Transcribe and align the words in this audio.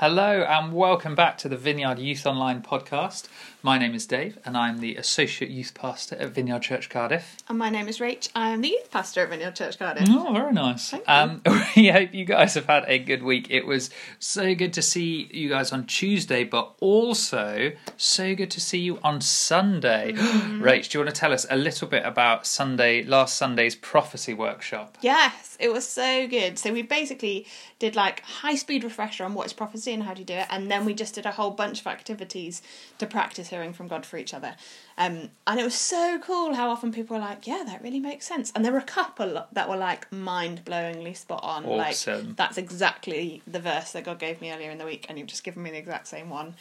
Hello 0.00 0.42
and 0.48 0.72
welcome 0.72 1.16
back 1.16 1.38
to 1.38 1.48
the 1.48 1.56
Vineyard 1.56 1.98
Youth 1.98 2.24
Online 2.24 2.62
podcast. 2.62 3.26
My 3.64 3.78
name 3.78 3.96
is 3.96 4.06
Dave 4.06 4.38
and 4.44 4.56
I'm 4.56 4.78
the 4.78 4.94
Associate 4.94 5.50
Youth 5.50 5.74
Pastor 5.74 6.14
at 6.14 6.30
Vineyard 6.30 6.62
Church 6.62 6.88
Cardiff. 6.88 7.36
And 7.48 7.58
my 7.58 7.68
name 7.68 7.88
is 7.88 7.98
Rach. 7.98 8.28
I 8.32 8.50
am 8.50 8.60
the 8.60 8.68
youth 8.68 8.92
pastor 8.92 9.24
at 9.24 9.30
Vineyard 9.30 9.56
Church 9.56 9.76
Cardiff. 9.76 10.06
Oh, 10.08 10.32
very 10.32 10.52
nice. 10.52 10.90
Thank 10.90 11.02
Um, 11.08 11.42
we 11.76 11.88
hope 11.88 12.14
you 12.14 12.24
guys 12.24 12.54
have 12.54 12.66
had 12.66 12.84
a 12.86 13.00
good 13.00 13.24
week. 13.24 13.48
It 13.50 13.66
was 13.66 13.90
so 14.20 14.54
good 14.54 14.72
to 14.74 14.82
see 14.82 15.28
you 15.32 15.48
guys 15.48 15.72
on 15.72 15.84
Tuesday, 15.86 16.44
but 16.44 16.76
also 16.80 17.72
so 17.96 18.36
good 18.36 18.52
to 18.52 18.60
see 18.60 18.78
you 18.78 19.00
on 19.02 19.20
Sunday. 19.20 20.14
Mm-hmm. 20.28 20.62
Rach, 20.62 20.90
do 20.90 20.98
you 20.98 21.04
want 21.04 21.14
to 21.14 21.18
tell 21.20 21.32
us 21.32 21.46
a 21.50 21.56
little 21.56 21.88
bit 21.88 22.04
about 22.04 22.46
Sunday, 22.46 23.02
last 23.02 23.36
Sunday's 23.36 23.74
prophecy 23.74 24.34
workshop? 24.34 24.98
Yes, 25.00 25.56
it 25.58 25.72
was 25.72 25.88
so 25.88 26.28
good. 26.28 26.58
So 26.58 26.72
we 26.72 26.82
basically 26.82 27.46
did 27.78 27.96
like 27.96 28.20
high 28.20 28.54
speed 28.54 28.84
refresher 28.84 29.24
on 29.24 29.34
what 29.34 29.46
is 29.46 29.52
prophecy 29.52 29.87
and 29.92 30.02
how 30.02 30.14
do 30.14 30.20
you 30.20 30.26
do 30.26 30.34
it, 30.34 30.46
and 30.50 30.70
then 30.70 30.84
we 30.84 30.94
just 30.94 31.14
did 31.14 31.26
a 31.26 31.32
whole 31.32 31.50
bunch 31.50 31.80
of 31.80 31.86
activities 31.86 32.62
to 32.98 33.06
practice 33.06 33.48
hearing 33.48 33.72
from 33.72 33.88
God 33.88 34.04
for 34.06 34.16
each 34.16 34.34
other. 34.34 34.56
Um, 34.96 35.30
and 35.46 35.60
it 35.60 35.64
was 35.64 35.74
so 35.74 36.18
cool 36.18 36.54
how 36.54 36.70
often 36.70 36.92
people 36.92 37.16
were 37.16 37.22
like, 37.22 37.46
"Yeah, 37.46 37.62
that 37.66 37.82
really 37.82 38.00
makes 38.00 38.26
sense," 38.26 38.52
and 38.54 38.64
there 38.64 38.72
were 38.72 38.78
a 38.78 38.82
couple 38.82 39.46
that 39.52 39.68
were 39.68 39.76
like 39.76 40.10
mind 40.12 40.64
blowingly 40.64 41.16
spot 41.16 41.40
on. 41.42 41.64
Awesome. 41.66 42.28
Like 42.28 42.36
that's 42.36 42.58
exactly 42.58 43.42
the 43.46 43.60
verse 43.60 43.92
that 43.92 44.04
God 44.04 44.18
gave 44.18 44.40
me 44.40 44.52
earlier 44.52 44.70
in 44.70 44.78
the 44.78 44.84
week, 44.84 45.06
and 45.08 45.18
you've 45.18 45.28
just 45.28 45.44
given 45.44 45.62
me 45.62 45.70
the 45.70 45.78
exact 45.78 46.08
same 46.08 46.30
one. 46.30 46.54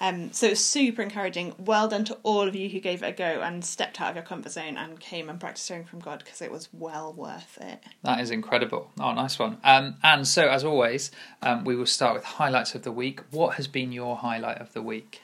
Um, 0.00 0.32
so 0.32 0.46
it 0.46 0.50
was 0.50 0.64
super 0.64 1.02
encouraging. 1.02 1.54
Well 1.58 1.86
done 1.86 2.04
to 2.06 2.16
all 2.22 2.48
of 2.48 2.56
you 2.56 2.70
who 2.70 2.80
gave 2.80 3.02
it 3.02 3.06
a 3.06 3.12
go 3.12 3.42
and 3.42 3.62
stepped 3.64 4.00
out 4.00 4.10
of 4.10 4.16
your 4.16 4.24
comfort 4.24 4.52
zone 4.52 4.78
and 4.78 4.98
came 4.98 5.28
and 5.28 5.38
practiced 5.38 5.68
hearing 5.68 5.84
from 5.84 6.00
God 6.00 6.20
because 6.24 6.40
it 6.40 6.50
was 6.50 6.68
well 6.72 7.12
worth 7.12 7.58
it. 7.60 7.82
That 8.02 8.20
is 8.20 8.30
incredible. 8.30 8.90
Oh, 8.98 9.12
nice 9.12 9.38
one. 9.38 9.58
Um, 9.62 9.96
and 10.02 10.26
so, 10.26 10.48
as 10.48 10.64
always, 10.64 11.10
um, 11.42 11.64
we 11.64 11.76
will 11.76 11.86
start 11.86 12.14
with 12.14 12.24
highlights 12.24 12.74
of 12.74 12.82
the 12.82 12.92
week. 12.92 13.20
What 13.30 13.56
has 13.56 13.66
been 13.66 13.92
your 13.92 14.16
highlight 14.16 14.58
of 14.58 14.72
the 14.72 14.82
week? 14.82 15.20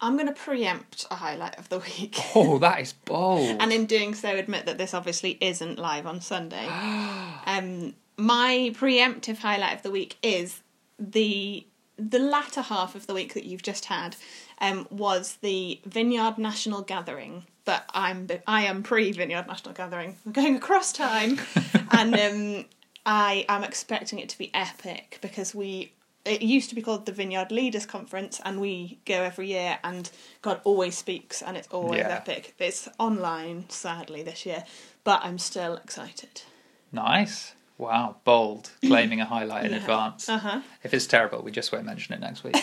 I'm 0.00 0.16
going 0.16 0.28
to 0.28 0.34
preempt 0.34 1.06
a 1.10 1.16
highlight 1.16 1.58
of 1.58 1.68
the 1.68 1.78
week. 1.78 2.16
Oh, 2.36 2.58
that 2.58 2.80
is 2.80 2.92
bold. 2.92 3.56
and 3.60 3.72
in 3.72 3.86
doing 3.86 4.14
so, 4.14 4.28
admit 4.28 4.66
that 4.66 4.78
this 4.78 4.94
obviously 4.94 5.38
isn't 5.40 5.78
live 5.78 6.06
on 6.06 6.20
Sunday. 6.20 6.66
um, 7.46 7.94
my 8.16 8.70
preemptive 8.74 9.38
highlight 9.38 9.74
of 9.74 9.82
the 9.82 9.90
week 9.90 10.16
is 10.22 10.60
the 10.98 11.66
the 11.96 12.18
latter 12.18 12.62
half 12.62 12.94
of 12.94 13.06
the 13.06 13.14
week 13.14 13.34
that 13.34 13.44
you've 13.44 13.62
just 13.62 13.84
had 13.86 14.16
um, 14.60 14.86
was 14.90 15.36
the 15.42 15.80
Vineyard 15.84 16.38
National 16.38 16.82
Gathering. 16.82 17.44
But 17.64 17.84
I'm 17.94 18.28
I 18.46 18.64
am 18.64 18.82
pre 18.82 19.12
Vineyard 19.12 19.46
National 19.46 19.74
Gathering. 19.74 20.16
We're 20.26 20.32
going 20.32 20.56
across 20.56 20.92
time, 20.92 21.38
and 21.90 22.14
um, 22.14 22.64
I 23.06 23.46
am 23.48 23.64
expecting 23.64 24.18
it 24.18 24.28
to 24.30 24.38
be 24.38 24.50
epic 24.54 25.18
because 25.22 25.54
we. 25.54 25.92
It 26.26 26.40
used 26.40 26.70
to 26.70 26.74
be 26.74 26.80
called 26.80 27.04
the 27.04 27.12
Vineyard 27.12 27.52
Leaders 27.52 27.84
Conference, 27.84 28.40
and 28.46 28.58
we 28.58 28.98
go 29.04 29.22
every 29.22 29.48
year. 29.48 29.78
And 29.84 30.10
God 30.40 30.58
always 30.64 30.96
speaks, 30.96 31.42
and 31.42 31.54
it's 31.54 31.68
always 31.68 32.00
Yeah. 32.00 32.14
epic. 32.16 32.54
It's 32.58 32.88
online, 32.98 33.66
sadly, 33.68 34.22
this 34.22 34.46
year, 34.46 34.64
but 35.04 35.20
I'm 35.22 35.38
still 35.38 35.76
excited. 35.76 36.40
nice. 36.92 37.52
Wow, 37.78 38.16
bold. 38.24 38.70
Claiming 38.86 39.20
a 39.20 39.24
highlight 39.24 39.64
in 39.66 39.72
Yeah. 39.72 39.78
advance. 39.78 40.28
Uh 40.28 40.38
huh. 40.38 40.60
If 40.82 40.94
it's 40.94 41.06
terrible, 41.06 41.42
we 41.42 41.50
just 41.50 41.72
won't 41.72 41.84
mention 41.84 42.14
it 42.14 42.20
next 42.20 42.44
week. 42.44 42.56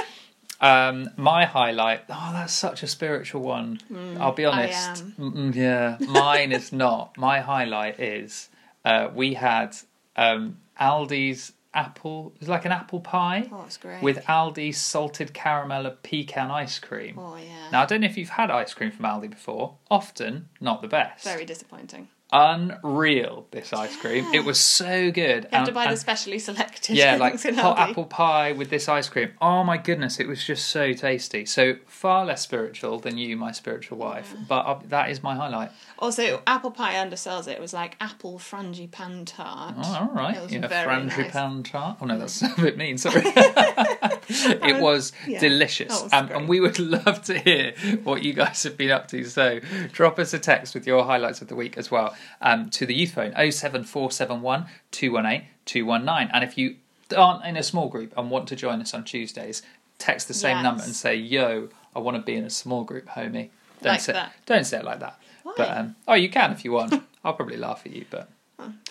um, 0.60 1.10
my 1.16 1.44
highlight. 1.44 2.02
Oh, 2.08 2.30
that's 2.32 2.52
such 2.52 2.82
a 2.82 2.86
spiritual 2.86 3.42
one. 3.42 3.80
I'll 4.20 4.32
be 4.32 4.44
honest. 4.44 5.04
Mm-mm, 5.18 5.54
yeah, 5.54 5.98
mine 6.06 6.52
is 6.52 6.72
not. 6.72 7.16
My 7.16 7.40
highlight 7.40 7.98
is 7.98 8.48
uh, 8.84 9.08
we 9.14 9.34
had 9.34 9.74
um, 10.16 10.58
Aldi's 10.80 11.52
apple. 11.74 12.34
It's 12.38 12.48
like 12.48 12.64
an 12.66 12.72
apple 12.72 13.00
pie 13.00 13.48
Oh, 13.50 13.66
with 14.02 14.18
Aldi's 14.26 14.76
salted 14.76 15.32
caramel 15.32 15.86
and 15.86 16.02
pecan 16.02 16.50
ice 16.50 16.78
cream. 16.78 17.18
oh 17.18 17.36
yeah, 17.36 17.70
Now, 17.72 17.82
I 17.82 17.86
don't 17.86 18.02
know 18.02 18.06
if 18.06 18.18
you've 18.18 18.28
had 18.28 18.50
ice 18.50 18.74
cream 18.74 18.90
from 18.90 19.06
Aldi 19.06 19.30
before. 19.30 19.76
Often, 19.90 20.50
not 20.60 20.82
the 20.82 20.88
best. 20.88 21.24
very 21.24 21.44
disappointing. 21.46 22.08
Unreal, 22.32 23.46
this 23.50 23.72
ice 23.72 23.94
cream. 23.96 24.24
It 24.32 24.44
was 24.44 24.58
so 24.58 25.10
good. 25.10 25.44
You 25.44 25.48
have 25.58 25.64
to 25.64 25.70
And- 25.70 25.74
buy 25.74 25.90
the 25.90 25.96
specially 25.96 26.38
selected 26.38 26.96
yeah, 26.96 27.16
like 27.16 27.34
hot 27.42 27.76
Aldi. 27.76 27.90
apple 27.90 28.04
pie 28.06 28.52
with 28.52 28.70
this 28.70 28.88
ice 28.88 29.08
cream. 29.08 29.30
Oh 29.40 29.62
my 29.64 29.76
goodness, 29.76 30.18
it 30.18 30.26
was 30.26 30.42
just 30.44 30.66
so 30.66 30.92
tasty. 30.92 31.44
So 31.44 31.76
far 31.86 32.24
less 32.24 32.40
spiritual 32.42 32.98
than 32.98 33.18
you, 33.18 33.36
my 33.36 33.52
spiritual 33.52 33.98
wife. 33.98 34.34
But 34.48 34.66
uh, 34.66 34.78
that 34.88 35.10
is 35.10 35.22
my 35.22 35.34
highlight. 35.34 35.70
Also, 35.98 36.42
apple 36.46 36.70
pie 36.70 36.94
undersells 36.94 37.46
it. 37.48 37.52
It 37.52 37.60
was 37.60 37.72
like 37.72 37.96
apple 38.00 38.38
frangipane 38.38 39.24
tart. 39.26 39.74
Oh, 39.78 40.08
all 40.10 40.14
right, 40.16 40.36
It 40.36 40.42
was 40.42 40.52
yeah, 40.52 40.66
very 40.66 40.88
frangipane 40.88 41.70
tart. 41.70 41.98
Oh 42.00 42.06
no, 42.06 42.18
that's 42.18 42.42
a 42.42 42.52
bit 42.56 42.76
mean. 42.76 42.98
Sorry. 42.98 43.22
it 44.28 44.80
was 44.80 45.12
yeah, 45.26 45.40
delicious, 45.40 45.90
was 46.02 46.12
um, 46.12 46.30
and 46.32 46.48
we 46.48 46.60
would 46.60 46.78
love 47.06 47.22
to 47.24 47.38
hear 47.38 47.74
what 48.04 48.22
you 48.22 48.32
guys 48.32 48.62
have 48.64 48.76
been 48.76 48.90
up 48.90 49.08
to. 49.08 49.24
So 49.24 49.60
drop 49.92 50.18
us 50.18 50.32
a 50.34 50.38
text 50.38 50.74
with 50.74 50.86
your 50.86 51.04
highlights 51.04 51.40
of 51.42 51.48
the 51.48 51.56
week 51.56 51.76
as 51.78 51.90
well 51.90 52.14
um, 52.40 52.70
to 52.70 52.86
the 52.86 52.94
youth 52.94 53.12
phone 53.14 53.32
07471 53.32 54.66
218 54.90 55.46
219. 55.64 56.30
And 56.34 56.44
if 56.44 56.56
you 56.58 56.76
aren't 57.16 57.44
in 57.44 57.56
a 57.56 57.62
small 57.62 57.88
group 57.88 58.12
and 58.16 58.30
want 58.30 58.48
to 58.48 58.56
join 58.56 58.80
us 58.80 58.94
on 58.94 59.04
Tuesdays, 59.04 59.62
text 59.98 60.28
the 60.28 60.34
same 60.34 60.56
Yes. 60.58 60.62
number 60.64 60.82
and 60.82 60.94
say, 60.94 61.14
"Yo, 61.14 61.68
I 61.94 61.98
want 61.98 62.16
to 62.16 62.22
be 62.22 62.34
in 62.36 62.44
a 62.44 62.50
small 62.50 62.84
group, 62.84 63.06
homie." 63.06 63.50
Don't 63.82 63.92
Like 63.92 64.00
say 64.00 64.12
that. 64.12 64.32
don't 64.46 64.64
say 64.64 64.78
it 64.78 64.84
like 64.84 65.00
that. 65.00 65.18
Why? 65.42 65.54
But 65.56 65.76
um, 65.76 65.96
oh, 66.08 66.14
you 66.14 66.28
can 66.30 66.52
if 66.52 66.64
you 66.64 66.72
want. 66.72 66.94
I'll 67.24 67.34
probably 67.34 67.56
laugh 67.56 67.82
at 67.86 67.92
you, 67.92 68.04
but 68.10 68.28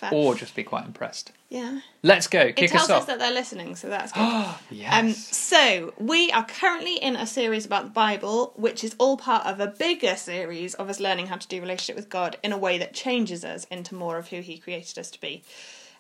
Oh, 0.04 0.10
or 0.12 0.36
just 0.36 0.56
be 0.56 0.64
quite 0.64 0.86
impressed. 0.86 1.32
yeah, 1.50 1.80
Let's 2.04 2.28
go. 2.28 2.48
Kick 2.48 2.64
it 2.64 2.72
tells 2.72 2.90
us 2.90 3.02
us 3.02 3.06
that 3.06 3.20
they're 3.20 3.32
listening, 3.34 3.76
so 3.76 3.90
that's 3.90 4.12
good. 4.14 4.46
yes. 4.72 4.94
Um, 4.94 5.12
so 5.12 5.94
we 5.98 6.32
are 6.32 6.46
currently 6.46 6.96
in 6.96 7.16
a 7.16 7.26
series 7.28 7.66
about 7.66 7.84
the 7.86 7.90
Bible, 7.92 8.54
which 8.56 8.84
is 8.84 8.96
all 9.00 9.18
part 9.18 9.46
of 9.46 9.60
a 9.60 9.68
bigger 9.68 10.16
series 10.16 10.74
of 10.76 10.90
us 10.90 11.00
learning 11.00 11.28
how 11.28 11.38
to 11.38 11.48
do 11.48 11.60
relationship 11.62 11.96
with 11.96 12.10
God 12.10 12.38
in 12.44 12.52
a 12.52 12.58
way 12.58 12.78
that 12.78 12.94
changes 12.94 13.44
us 13.46 13.66
into 13.66 13.96
more 13.96 14.18
of 14.18 14.30
who 14.30 14.42
He 14.42 14.58
created 14.58 14.98
us 15.00 15.12
to 15.12 15.22
be. 15.22 15.44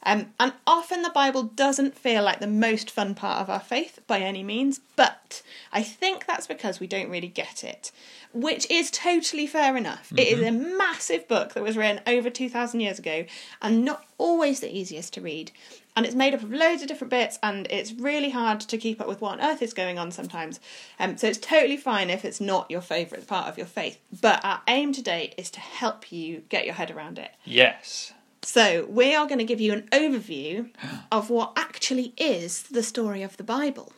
Um, 0.03 0.34
and 0.39 0.53
often 0.66 1.03
the 1.03 1.09
Bible 1.09 1.44
doesn't 1.44 1.97
feel 1.97 2.23
like 2.23 2.39
the 2.39 2.47
most 2.47 2.89
fun 2.89 3.13
part 3.13 3.39
of 3.41 3.50
our 3.50 3.59
faith 3.59 4.00
by 4.07 4.19
any 4.19 4.44
means, 4.44 4.79
but 4.95 5.41
I 5.72 5.84
think 5.84 6.25
that's 6.25 6.47
because 6.47 6.79
we 6.79 6.88
don't 6.88 7.09
really 7.09 7.28
get 7.28 7.63
it, 7.63 7.91
which 8.34 8.69
is 8.72 8.90
totally 8.90 9.45
fair 9.45 9.78
enough. 9.78 10.11
It 10.17 10.28
is 10.28 10.41
a 10.41 10.51
massive 10.51 11.28
book 11.28 11.53
that 11.53 11.63
was 11.63 11.78
written 11.78 12.01
over 12.07 12.29
2,000 12.29 12.79
years 12.79 13.00
ago 13.00 13.25
and 13.61 13.85
not 13.85 14.06
always 14.17 14.59
the 14.59 14.75
easiest 14.75 15.13
to 15.13 15.22
read. 15.22 15.51
And 15.95 16.06
it's 16.06 16.16
made 16.16 16.34
up 16.34 16.41
of 16.41 16.53
loads 16.53 16.81
of 16.81 16.88
different 16.88 17.11
bits, 17.11 17.38
and 17.44 17.67
it's 17.69 17.91
really 17.91 18.29
hard 18.29 18.61
to 18.61 18.78
keep 18.78 19.01
up 19.01 19.09
with 19.09 19.19
what 19.19 19.34
on 19.34 19.41
earth 19.41 19.61
is 19.61 19.73
going 19.73 20.00
on 20.00 20.09
sometimes. 20.09 20.61
Um, 20.97 21.17
so 21.17 21.28
it's 21.28 21.38
totally 21.38 21.75
fine 21.75 22.09
if 22.09 22.23
it's 22.23 22.40
not 22.40 22.72
your 22.72 22.79
favourite 22.79 23.28
part 23.28 23.50
of 23.50 23.57
your 23.57 23.67
faith. 23.67 24.00
But 24.22 24.40
our 24.45 24.61
aim 24.69 24.94
today 24.94 25.34
is 25.38 25.51
to 25.51 25.59
help 25.59 26.09
you 26.09 26.44
get 26.47 26.63
your 26.63 26.75
head 26.75 26.91
around 26.91 27.19
it. 27.19 27.31
yes. 27.44 28.13
So, 28.44 28.85
we 28.90 29.13
are 29.13 29.28
going 29.28 29.38
to 29.38 29.46
give 29.46 29.62
you 29.62 29.74
an 29.74 29.88
overview 29.91 30.69
of 31.12 31.29
what 31.29 31.53
actually 31.56 32.13
is 32.18 32.63
the 32.63 32.84
story 32.84 33.22
of 33.22 33.38
the 33.38 33.44
Bible. 33.44 33.94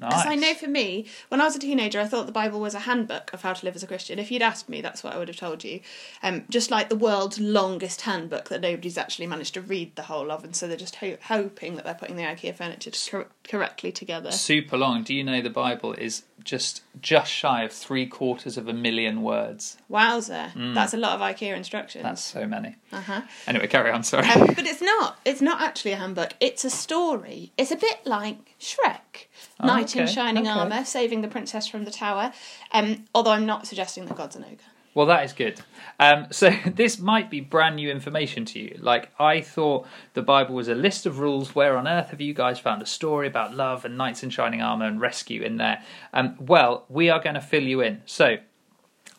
Nice. 0.00 0.10
Because 0.10 0.26
I 0.26 0.34
know 0.36 0.54
for 0.54 0.68
me, 0.68 1.06
when 1.28 1.40
I 1.40 1.44
was 1.44 1.54
a 1.54 1.58
teenager, 1.58 2.00
I 2.00 2.06
thought 2.06 2.26
the 2.26 2.32
Bible 2.32 2.60
was 2.60 2.74
a 2.74 2.80
handbook 2.80 3.32
of 3.32 3.42
how 3.42 3.52
to 3.52 3.64
live 3.64 3.76
as 3.76 3.82
a 3.82 3.86
Christian. 3.86 4.18
If 4.18 4.30
you'd 4.30 4.42
asked 4.42 4.68
me, 4.68 4.80
that's 4.80 5.04
what 5.04 5.12
I 5.14 5.18
would 5.18 5.28
have 5.28 5.36
told 5.36 5.62
you. 5.64 5.80
Um, 6.22 6.44
just 6.48 6.70
like 6.70 6.88
the 6.88 6.96
world's 6.96 7.38
longest 7.38 8.00
handbook 8.00 8.48
that 8.48 8.62
nobody's 8.62 8.96
actually 8.96 9.26
managed 9.26 9.54
to 9.54 9.60
read 9.60 9.94
the 9.94 10.02
whole 10.02 10.32
of, 10.32 10.44
and 10.44 10.56
so 10.56 10.66
they're 10.66 10.76
just 10.76 10.96
ho- 10.96 11.18
hoping 11.24 11.76
that 11.76 11.84
they're 11.84 11.94
putting 11.94 12.16
the 12.16 12.22
IKEA 12.22 12.54
furniture 12.54 12.90
cor- 13.10 13.28
correctly 13.44 13.92
together. 13.92 14.32
Super 14.32 14.78
long. 14.78 15.02
Do 15.02 15.14
you 15.14 15.22
know 15.22 15.42
the 15.42 15.50
Bible 15.50 15.92
is 15.92 16.22
just 16.44 16.82
just 17.00 17.30
shy 17.30 17.64
of 17.64 17.72
three 17.72 18.06
quarters 18.06 18.56
of 18.56 18.68
a 18.68 18.72
million 18.72 19.22
words? 19.22 19.76
Wowzer, 19.88 20.52
that's 20.54 20.94
a 20.94 20.96
lot 20.96 21.14
of 21.14 21.20
IKEA 21.20 21.56
instructions. 21.56 22.02
Mm. 22.02 22.08
That's 22.08 22.22
so 22.22 22.46
many. 22.46 22.76
Uh-huh. 22.92 23.22
Anyway, 23.46 23.66
carry 23.66 23.90
on. 23.90 24.02
Sorry. 24.02 24.26
Um, 24.28 24.46
but 24.46 24.58
it's 24.66 24.82
not. 24.82 25.18
It's 25.24 25.40
not 25.40 25.60
actually 25.60 25.92
a 25.92 25.96
handbook. 25.96 26.32
It's 26.40 26.64
a 26.64 26.70
story. 26.70 27.52
It's 27.56 27.70
a 27.70 27.76
bit 27.76 28.00
like 28.04 28.54
Shrek. 28.60 29.26
Oh, 29.60 29.66
Knight 29.66 29.94
in 29.96 30.06
shining 30.06 30.46
okay. 30.46 30.58
armour, 30.58 30.84
saving 30.84 31.22
the 31.22 31.28
princess 31.28 31.66
from 31.66 31.84
the 31.84 31.90
tower. 31.90 32.32
Um, 32.72 33.04
although 33.14 33.32
I'm 33.32 33.46
not 33.46 33.66
suggesting 33.66 34.06
that 34.06 34.16
God's 34.16 34.36
an 34.36 34.44
ogre. 34.44 34.71
Well, 34.94 35.06
that 35.06 35.24
is 35.24 35.32
good. 35.32 35.60
Um, 35.98 36.26
so 36.30 36.50
this 36.66 36.98
might 36.98 37.30
be 37.30 37.40
brand 37.40 37.76
new 37.76 37.90
information 37.90 38.44
to 38.46 38.60
you. 38.60 38.78
Like 38.80 39.10
I 39.18 39.40
thought 39.40 39.86
the 40.14 40.22
Bible 40.22 40.54
was 40.54 40.68
a 40.68 40.74
list 40.74 41.06
of 41.06 41.18
rules. 41.18 41.54
Where 41.54 41.76
on 41.76 41.88
earth 41.88 42.10
have 42.10 42.20
you 42.20 42.34
guys 42.34 42.58
found 42.58 42.82
a 42.82 42.86
story 42.86 43.26
about 43.26 43.54
love 43.54 43.84
and 43.84 43.96
knights 43.96 44.22
in 44.22 44.30
shining 44.30 44.62
armor 44.62 44.86
and 44.86 45.00
rescue 45.00 45.42
in 45.42 45.56
there? 45.56 45.82
Um, 46.12 46.36
well, 46.38 46.84
we 46.88 47.10
are 47.10 47.20
going 47.20 47.34
to 47.34 47.40
fill 47.40 47.62
you 47.62 47.80
in. 47.80 48.02
So 48.06 48.38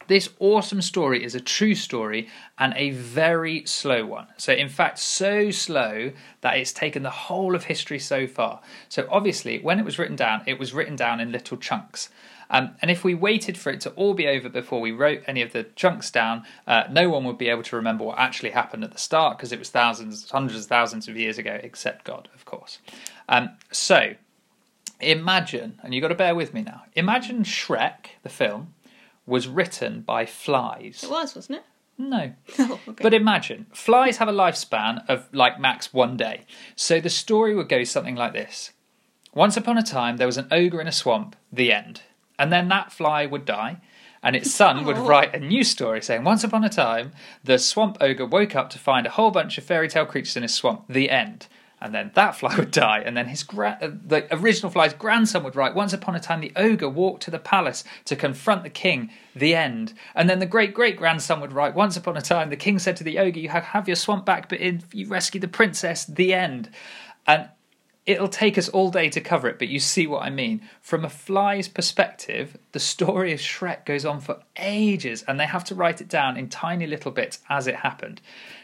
this 0.08 0.30
awesome 0.40 0.82
story 0.82 1.24
is 1.24 1.34
a 1.34 1.40
true 1.40 1.76
story 1.76 2.28
and 2.60 2.74
a 2.76 2.92
very 2.92 3.66
slow 3.66 4.06
one. 4.06 4.28
So, 4.38 4.52
in 4.52 4.68
fact, 4.68 5.00
so 5.00 5.50
slow 5.50 6.12
that 6.42 6.58
it's 6.58 6.74
taken 6.74 7.04
the 7.04 7.10
whole 7.10 7.56
of 7.56 7.66
history 7.66 8.00
so 8.00 8.28
far. 8.28 8.62
So, 8.90 9.08
obviously, 9.10 9.60
when 9.60 9.80
it 9.80 9.86
was 9.86 9.98
written 9.98 10.16
down, 10.16 10.44
it 10.46 10.60
was 10.60 10.74
written 10.74 10.96
down 10.96 11.20
in 11.20 11.32
little 11.32 11.58
chunks. 11.58 12.10
Um, 12.54 12.76
and 12.82 12.90
if 12.90 13.04
we 13.04 13.14
waited 13.14 13.58
for 13.58 13.70
it 13.72 13.82
to 13.82 13.90
all 13.92 14.14
be 14.14 14.28
over 14.28 14.48
before 14.48 14.80
we 14.80 14.92
wrote 14.92 15.24
any 15.28 15.42
of 15.42 15.52
the 15.52 15.66
chunks 15.76 16.10
down, 16.10 16.44
uh, 16.66 16.84
no 16.90 17.10
one 17.10 17.26
would 17.26 17.38
be 17.38 17.50
able 17.50 17.64
to 17.64 17.76
remember 17.76 18.06
what 18.06 18.18
actually 18.18 18.52
happened 18.52 18.86
at 18.86 18.92
the 18.92 18.98
start 18.98 19.38
because 19.38 19.52
it 19.52 19.60
was 19.60 19.70
thousands, 19.70 20.30
hundreds 20.30 20.62
of 20.62 20.68
thousands 20.68 21.10
of 21.10 21.18
years 21.18 21.38
ago, 21.38 21.60
except 21.62 22.06
God, 22.06 22.30
of 22.34 22.46
course. 22.46 22.80
Um, 23.28 23.50
so, 23.72 24.14
Imagine, 25.04 25.80
and 25.84 25.94
you've 25.94 26.02
got 26.02 26.10
to 26.10 26.16
bear 26.16 26.36
with 26.36 26.54
me 26.54 26.62
now. 26.62 26.84
Imagine 26.96 27.44
Shrek, 27.44 28.18
the 28.24 28.30
film, 28.30 28.74
was 29.26 29.48
written 29.48 30.02
by 30.02 30.26
flies. 30.26 31.04
It 31.04 31.10
was, 31.10 31.36
wasn't 31.36 31.60
it? 31.60 31.66
No. 31.98 32.34
Oh, 32.60 32.80
okay. 32.88 33.04
But 33.04 33.14
imagine, 33.14 33.66
flies 33.74 34.18
have 34.18 34.28
a 34.28 34.34
lifespan 34.34 35.04
of 35.08 35.28
like 35.34 35.60
max 35.60 35.94
one 35.94 36.18
day. 36.18 36.46
So 36.76 37.00
the 37.00 37.10
story 37.10 37.56
would 37.56 37.70
go 37.70 37.84
something 37.84 38.16
like 38.16 38.34
this 38.34 38.72
Once 39.34 39.58
upon 39.58 39.78
a 39.78 39.84
time, 39.84 40.18
there 40.18 40.28
was 40.28 40.38
an 40.38 40.48
ogre 40.52 40.82
in 40.82 40.88
a 40.88 40.92
swamp, 40.92 41.36
the 41.52 41.72
end. 41.72 42.02
And 42.40 42.52
then 42.52 42.68
that 42.70 42.92
fly 42.92 43.26
would 43.26 43.46
die, 43.46 43.78
and 44.24 44.36
its 44.36 44.52
son 44.52 44.86
would 44.86 44.98
Oh. 44.98 45.06
write 45.06 45.36
a 45.36 45.40
new 45.40 45.64
story 45.64 46.02
saying, 46.02 46.24
Once 46.24 46.44
upon 46.44 46.64
a 46.64 46.70
time, 46.70 47.12
the 47.44 47.58
swamp 47.60 47.98
ogre 48.02 48.26
woke 48.26 48.56
up 48.56 48.70
to 48.72 48.80
find 48.80 49.06
a 49.06 49.12
whole 49.12 49.32
bunch 49.32 49.58
of 49.58 49.64
fairy 49.64 49.88
tale 49.88 50.06
creatures 50.06 50.36
in 50.38 50.44
his 50.44 50.54
swamp, 50.54 50.86
the 50.90 51.10
end. 51.10 51.48
And 51.82 51.94
then 51.94 52.12
that 52.16 52.38
fly 52.38 52.56
would 52.56 52.72
die, 52.72 53.00
and 53.06 53.18
then 53.18 53.28
his 53.28 53.44
gra- 53.44 53.78
uh, 53.82 53.90
the 53.92 54.26
original 54.34 54.72
fly's 54.72 54.94
grandson 54.94 55.44
would 55.44 55.58
write, 55.58 55.76
Once 55.76 55.92
upon 55.92 56.16
a 56.16 56.20
time, 56.20 56.40
the 56.40 56.54
ogre 56.56 56.88
walked 56.88 57.24
to 57.24 57.32
the 57.32 57.40
palace 57.40 57.84
to 58.06 58.16
confront 58.16 58.64
the 58.64 58.70
king, 58.70 59.10
the 59.36 59.54
end. 59.54 59.94
And 60.16 60.30
then 60.30 60.40
the 60.40 60.46
great 60.46 60.74
great 60.74 60.96
grandson 60.96 61.42
would 61.42 61.52
write, 61.52 61.76
Once 61.76 61.98
upon 61.98 62.16
a 62.16 62.22
time, 62.22 62.50
the 62.50 62.56
king 62.56 62.80
said 62.80 62.96
to 62.98 63.04
the 63.04 63.20
ogre, 63.20 63.38
You 63.40 63.50
have, 63.50 63.66
have 63.66 63.88
your 63.90 63.98
swamp 63.98 64.26
back, 64.26 64.48
but 64.48 64.62
if 64.62 64.96
you 64.96 65.08
rescue 65.08 65.42
the 65.42 65.48
princess, 65.50 66.06
the 66.06 66.34
end. 66.34 66.70
And 67.28 67.50
it'll 68.06 68.28
take 68.28 68.58
us 68.58 68.70
all 68.70 68.92
day 68.92 69.10
to 69.10 69.22
cover 69.22 69.48
it, 69.48 69.58
but 69.58 69.70
you 69.70 69.80
see 69.80 70.08
what 70.08 70.24
I 70.24 70.30
mean. 70.30 70.62
From 70.82 71.06
a 71.06 71.10
fly's 71.10 71.68
perspective, 71.68 72.58
the 72.74 72.80
story 72.80 73.32
of 73.32 73.40
Shrek 73.40 73.86
goes 73.86 74.06
on 74.06 74.20
for 74.20 74.42
ages, 74.58 75.24
and 75.28 75.40
they 75.40 75.46
have 75.46 75.64
to 75.66 75.76
write 75.76 76.02
it 76.02 76.10
down 76.10 76.36
in 76.36 76.50
tiny 76.50 76.86
little 76.86 77.12
bits 77.12 77.40
as 77.50 77.68
it 77.68 77.76
happened. 77.76 78.20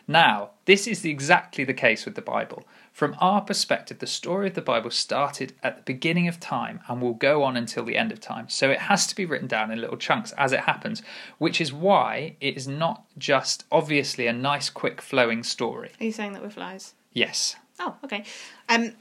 Now, 0.07 0.51
this 0.65 0.87
is 0.87 1.05
exactly 1.05 1.63
the 1.63 1.73
case 1.73 2.05
with 2.05 2.15
the 2.15 2.21
Bible. 2.21 2.65
From 2.91 3.15
our 3.21 3.41
perspective, 3.41 3.99
the 3.99 4.07
story 4.07 4.47
of 4.47 4.55
the 4.55 4.61
Bible 4.61 4.91
started 4.91 5.53
at 5.63 5.77
the 5.77 5.83
beginning 5.83 6.27
of 6.27 6.39
time 6.39 6.81
and 6.87 7.01
will 7.01 7.13
go 7.13 7.43
on 7.43 7.55
until 7.55 7.85
the 7.85 7.95
end 7.95 8.11
of 8.11 8.19
time. 8.19 8.49
So 8.49 8.69
it 8.69 8.79
has 8.79 9.07
to 9.07 9.15
be 9.15 9.25
written 9.25 9.47
down 9.47 9.71
in 9.71 9.79
little 9.79 9.97
chunks 9.97 10.33
as 10.33 10.51
it 10.51 10.61
happens, 10.61 11.01
which 11.37 11.61
is 11.61 11.71
why 11.71 12.35
it 12.41 12.57
is 12.57 12.67
not 12.67 13.05
just 13.17 13.63
obviously 13.71 14.27
a 14.27 14.33
nice, 14.33 14.69
quick, 14.69 15.01
flowing 15.01 15.43
story. 15.43 15.91
Are 16.01 16.05
you 16.05 16.11
saying 16.11 16.33
that 16.33 16.41
with 16.41 16.53
flies? 16.53 16.95
Yes. 17.13 17.55
Oh, 17.79 17.95
okay. 18.03 18.25
Um, 18.67 18.93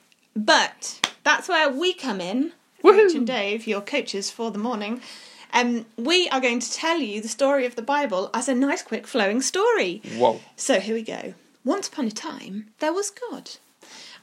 but 0.45 1.11
that's 1.25 1.49
where 1.49 1.71
we 1.71 1.93
come 1.93 2.21
in, 2.21 2.53
Woohoo! 2.83 2.97
Rich 2.97 3.15
and 3.15 3.27
Dave, 3.27 3.67
your 3.67 3.81
coaches 3.81 4.31
for 4.31 4.51
the 4.51 4.59
morning. 4.59 5.01
Um, 5.53 5.87
we 5.97 6.29
are 6.29 6.41
going 6.41 6.61
to 6.61 6.73
tell 6.73 6.99
you 6.99 7.21
the 7.21 7.29
story 7.29 7.65
of 7.67 7.75
the 7.75 7.83
Bible 7.83 8.31
as 8.35 8.49
a 8.49 8.55
nice, 8.55 8.83
quick, 8.83 9.07
flowing 9.07 9.41
story. 9.43 10.03
Whoa. 10.17 10.41
So 10.57 10.79
here 10.79 10.95
we 10.95 11.03
go. 11.03 11.35
Once 11.65 11.89
upon 11.89 12.07
a 12.07 12.11
time, 12.11 12.67
there 12.79 12.93
was 12.93 13.11
God. 13.11 13.51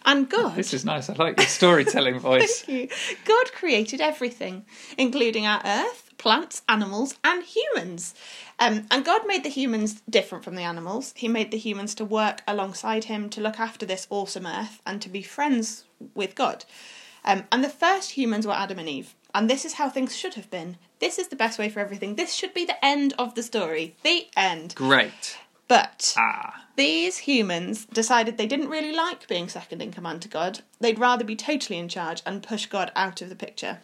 And 0.06 0.30
God. 0.30 0.56
This 0.56 0.74
is 0.74 0.86
nice. 0.86 1.10
I 1.10 1.14
like 1.14 1.38
your 1.38 1.48
storytelling 1.48 2.20
voice. 2.30 2.62
Thank 2.62 2.92
you. 2.92 3.18
God 3.26 3.52
created 3.54 4.02
everything, 4.02 4.66
including 5.00 5.48
our 5.48 5.62
earth, 5.66 6.05
plants, 6.18 6.62
animals, 6.70 7.16
and 7.24 7.44
humans. 7.44 8.14
Um, 8.60 8.86
and 8.92 9.04
God 9.06 9.22
made 9.28 9.44
the 9.44 9.50
humans 9.50 10.02
different 10.10 10.44
from 10.44 10.56
the 10.56 10.64
animals. 10.64 11.14
He 11.16 11.28
made 11.28 11.52
the 11.52 11.58
humans 11.58 11.96
to 11.96 12.06
work 12.06 12.42
alongside 12.48 13.06
Him, 13.06 13.30
to 13.32 13.42
look 13.42 13.60
after 13.60 13.86
this 13.86 14.08
awesome 14.10 14.46
earth, 14.48 14.82
and 14.86 15.02
to 15.02 15.10
be 15.10 15.22
friends 15.22 15.84
with 16.14 16.36
God. 16.36 16.66
Um, 17.24 17.44
and 17.52 17.64
the 17.64 17.70
first 17.70 18.12
humans 18.12 18.46
were 18.46 18.54
Adam 18.54 18.80
and 18.80 18.88
Eve. 18.90 19.16
And 19.34 19.50
this 19.50 19.66
is 19.66 19.74
how 19.74 19.90
things 19.90 20.16
should 20.16 20.36
have 20.36 20.50
been. 20.50 20.78
This 21.00 21.20
is 21.20 21.28
the 21.28 21.36
best 21.36 21.60
way 21.60 21.68
for 21.70 21.80
everything. 21.82 22.16
This 22.16 22.34
should 22.34 22.54
be 22.54 22.66
the 22.66 22.84
end 22.86 23.14
of 23.20 23.36
the 23.36 23.44
story. 23.44 23.96
The 24.04 24.28
end. 24.38 24.76
Great. 24.76 25.38
But 25.68 26.14
Ah. 26.18 26.64
these 26.76 27.18
humans 27.18 27.86
decided 27.86 28.38
they 28.38 28.46
didn't 28.46 28.70
really 28.70 28.94
like 28.94 29.28
being 29.28 29.50
second 29.50 29.82
in 29.82 29.92
command 29.92 30.22
to 30.22 30.28
God. 30.28 30.62
They'd 30.80 31.00
rather 31.00 31.24
be 31.26 31.36
totally 31.36 31.80
in 31.80 31.90
charge 31.90 32.22
and 32.26 32.44
push 32.44 32.68
God 32.68 32.92
out 32.96 33.22
of 33.22 33.30
the 33.30 33.36
picture. 33.36 33.80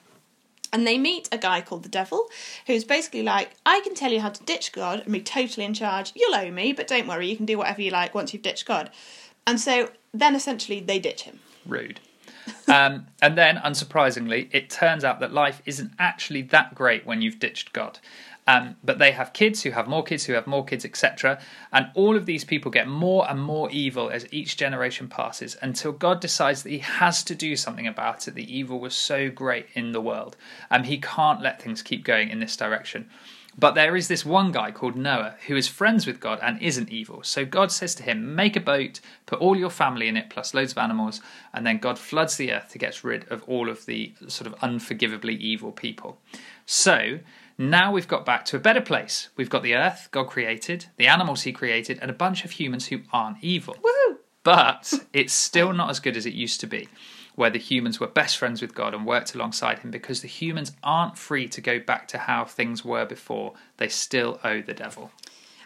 And 0.73 0.87
they 0.87 0.97
meet 0.97 1.27
a 1.31 1.37
guy 1.37 1.61
called 1.61 1.83
the 1.83 1.89
Devil, 1.89 2.27
who's 2.65 2.83
basically 2.83 3.23
like, 3.23 3.51
I 3.65 3.81
can 3.81 3.93
tell 3.93 4.11
you 4.11 4.21
how 4.21 4.29
to 4.29 4.43
ditch 4.43 4.71
God 4.71 5.01
and 5.01 5.11
be 5.11 5.21
totally 5.21 5.65
in 5.65 5.73
charge. 5.73 6.13
You'll 6.15 6.35
owe 6.35 6.49
me, 6.49 6.71
but 6.71 6.87
don't 6.87 7.07
worry, 7.07 7.29
you 7.29 7.35
can 7.35 7.45
do 7.45 7.57
whatever 7.57 7.81
you 7.81 7.91
like 7.91 8.15
once 8.15 8.33
you've 8.33 8.43
ditched 8.43 8.65
God. 8.65 8.89
And 9.45 9.59
so 9.59 9.89
then 10.13 10.35
essentially 10.35 10.79
they 10.79 10.99
ditch 10.99 11.23
him. 11.23 11.39
Rude. 11.65 11.99
um, 12.67 13.07
and 13.21 13.37
then, 13.37 13.57
unsurprisingly, 13.57 14.49
it 14.51 14.69
turns 14.69 15.03
out 15.03 15.19
that 15.19 15.33
life 15.33 15.61
isn't 15.65 15.91
actually 15.99 16.41
that 16.43 16.73
great 16.73 17.05
when 17.05 17.21
you've 17.21 17.39
ditched 17.39 17.73
God. 17.73 17.99
Um, 18.47 18.75
but 18.83 18.97
they 18.97 19.11
have 19.11 19.33
kids 19.33 19.61
who 19.61 19.71
have 19.71 19.87
more 19.87 20.03
kids 20.03 20.25
who 20.25 20.33
have 20.33 20.47
more 20.47 20.65
kids, 20.65 20.83
etc. 20.83 21.39
And 21.71 21.91
all 21.93 22.17
of 22.17 22.25
these 22.25 22.43
people 22.43 22.71
get 22.71 22.87
more 22.87 23.29
and 23.29 23.41
more 23.41 23.69
evil 23.69 24.09
as 24.09 24.31
each 24.31 24.57
generation 24.57 25.07
passes 25.07 25.55
until 25.61 25.91
God 25.91 26.19
decides 26.19 26.63
that 26.63 26.71
He 26.71 26.79
has 26.79 27.23
to 27.25 27.35
do 27.35 27.55
something 27.55 27.85
about 27.85 28.27
it. 28.27 28.33
The 28.33 28.55
evil 28.55 28.79
was 28.79 28.95
so 28.95 29.29
great 29.29 29.67
in 29.73 29.91
the 29.91 30.01
world. 30.01 30.35
Um, 30.71 30.83
he 30.83 30.97
can't 30.97 31.41
let 31.41 31.61
things 31.61 31.83
keep 31.83 32.03
going 32.03 32.29
in 32.29 32.39
this 32.39 32.57
direction. 32.57 33.09
But 33.57 33.75
there 33.75 33.97
is 33.97 34.07
this 34.07 34.25
one 34.25 34.51
guy 34.51 34.71
called 34.71 34.95
Noah 34.95 35.35
who 35.47 35.55
is 35.57 35.67
friends 35.67 36.07
with 36.07 36.21
God 36.21 36.39
and 36.41 36.61
isn't 36.61 36.89
evil. 36.89 37.21
So 37.23 37.43
God 37.45 37.71
says 37.71 37.93
to 37.95 38.03
him, 38.03 38.33
Make 38.33 38.55
a 38.55 38.61
boat, 38.61 39.01
put 39.25 39.39
all 39.39 39.57
your 39.57 39.69
family 39.69 40.07
in 40.07 40.15
it, 40.15 40.29
plus 40.29 40.53
loads 40.53 40.71
of 40.71 40.77
animals, 40.77 41.21
and 41.53 41.67
then 41.67 41.77
God 41.77 41.99
floods 41.99 42.37
the 42.37 42.53
earth 42.53 42.69
to 42.69 42.77
get 42.77 43.03
rid 43.03 43.29
of 43.29 43.43
all 43.43 43.69
of 43.69 43.85
the 43.85 44.13
sort 44.27 44.47
of 44.47 44.55
unforgivably 44.61 45.35
evil 45.35 45.71
people. 45.71 46.17
So 46.65 47.19
now 47.69 47.91
we've 47.91 48.07
got 48.07 48.25
back 48.25 48.45
to 48.45 48.55
a 48.55 48.59
better 48.59 48.81
place. 48.81 49.29
We've 49.35 49.49
got 49.49 49.61
the 49.63 49.75
earth 49.75 50.07
God 50.11 50.25
created, 50.25 50.87
the 50.97 51.07
animals 51.07 51.43
He 51.43 51.51
created, 51.51 51.99
and 52.01 52.09
a 52.09 52.13
bunch 52.13 52.45
of 52.45 52.51
humans 52.51 52.87
who 52.87 53.01
aren't 53.11 53.43
evil. 53.43 53.75
Woohoo! 53.75 54.17
But 54.43 54.93
it's 55.13 55.33
still 55.33 55.73
not 55.73 55.89
as 55.89 55.99
good 55.99 56.17
as 56.17 56.25
it 56.25 56.33
used 56.33 56.59
to 56.61 56.67
be, 56.67 56.89
where 57.35 57.49
the 57.49 57.59
humans 57.59 57.99
were 57.99 58.07
best 58.07 58.37
friends 58.37 58.61
with 58.61 58.73
God 58.73 58.93
and 58.93 59.05
worked 59.05 59.35
alongside 59.35 59.79
Him 59.79 59.91
because 59.91 60.21
the 60.21 60.27
humans 60.27 60.71
aren't 60.83 61.17
free 61.17 61.47
to 61.49 61.61
go 61.61 61.79
back 61.79 62.07
to 62.09 62.17
how 62.17 62.45
things 62.45 62.83
were 62.83 63.05
before. 63.05 63.53
They 63.77 63.89
still 63.89 64.39
owe 64.43 64.61
the 64.61 64.73
devil. 64.73 65.11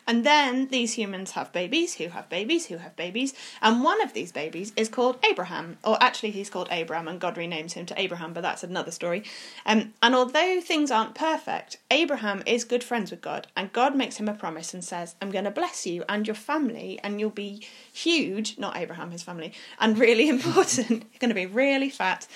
And 0.08 0.24
then 0.24 0.68
these 0.68 0.94
humans 0.94 1.32
have 1.32 1.52
babies 1.52 1.96
who 1.96 2.10
have 2.10 2.30
babies 2.30 2.68
who 2.68 2.78
have 2.78 2.96
babies, 2.96 3.34
and 3.62 3.84
one 3.84 4.02
of 4.02 4.14
these 4.14 4.32
babies 4.32 4.72
is 4.76 4.90
called 4.90 5.18
Abraham, 5.30 5.78
or 5.84 6.02
actually 6.02 6.32
he's 6.32 6.50
called 6.50 6.68
Abram, 6.72 7.08
and 7.08 7.20
God 7.20 7.36
renames 7.36 7.74
him 7.74 7.86
to 7.88 8.00
Abraham, 8.00 8.34
but 8.34 8.42
that's 8.42 8.64
another 8.64 8.92
story. 8.92 9.24
Um, 9.66 9.94
and 10.04 10.14
although 10.14 10.62
things 10.62 10.92
aren't 10.92 11.16
perfect, 11.16 11.78
Abraham 11.90 12.44
is 12.46 12.64
good 12.64 12.84
friends 12.84 13.12
with 13.12 13.22
God, 13.22 13.48
and 13.56 13.74
God 13.74 13.96
makes 13.96 14.18
him 14.18 14.30
a 14.30 14.34
promise 14.34 14.74
and 14.74 14.84
says, 14.84 15.16
"I'm 15.22 15.32
going 15.32 15.46
to 15.46 15.52
bless 15.52 15.88
you 15.88 16.04
and 16.08 16.28
your 16.28 16.36
family, 16.36 17.00
and 17.04 17.20
you'll 17.20 17.30
be 17.30 17.66
huge." 17.92 18.58
Not 18.58 18.78
Abraham, 18.78 19.12
his 19.12 19.24
family, 19.24 19.54
and 19.80 19.98
really 19.98 20.30
important. 20.36 20.90
You're 20.90 21.20
going 21.20 21.30
to 21.30 21.36
be 21.36 21.48
really 21.48 21.90
fat, 21.90 22.28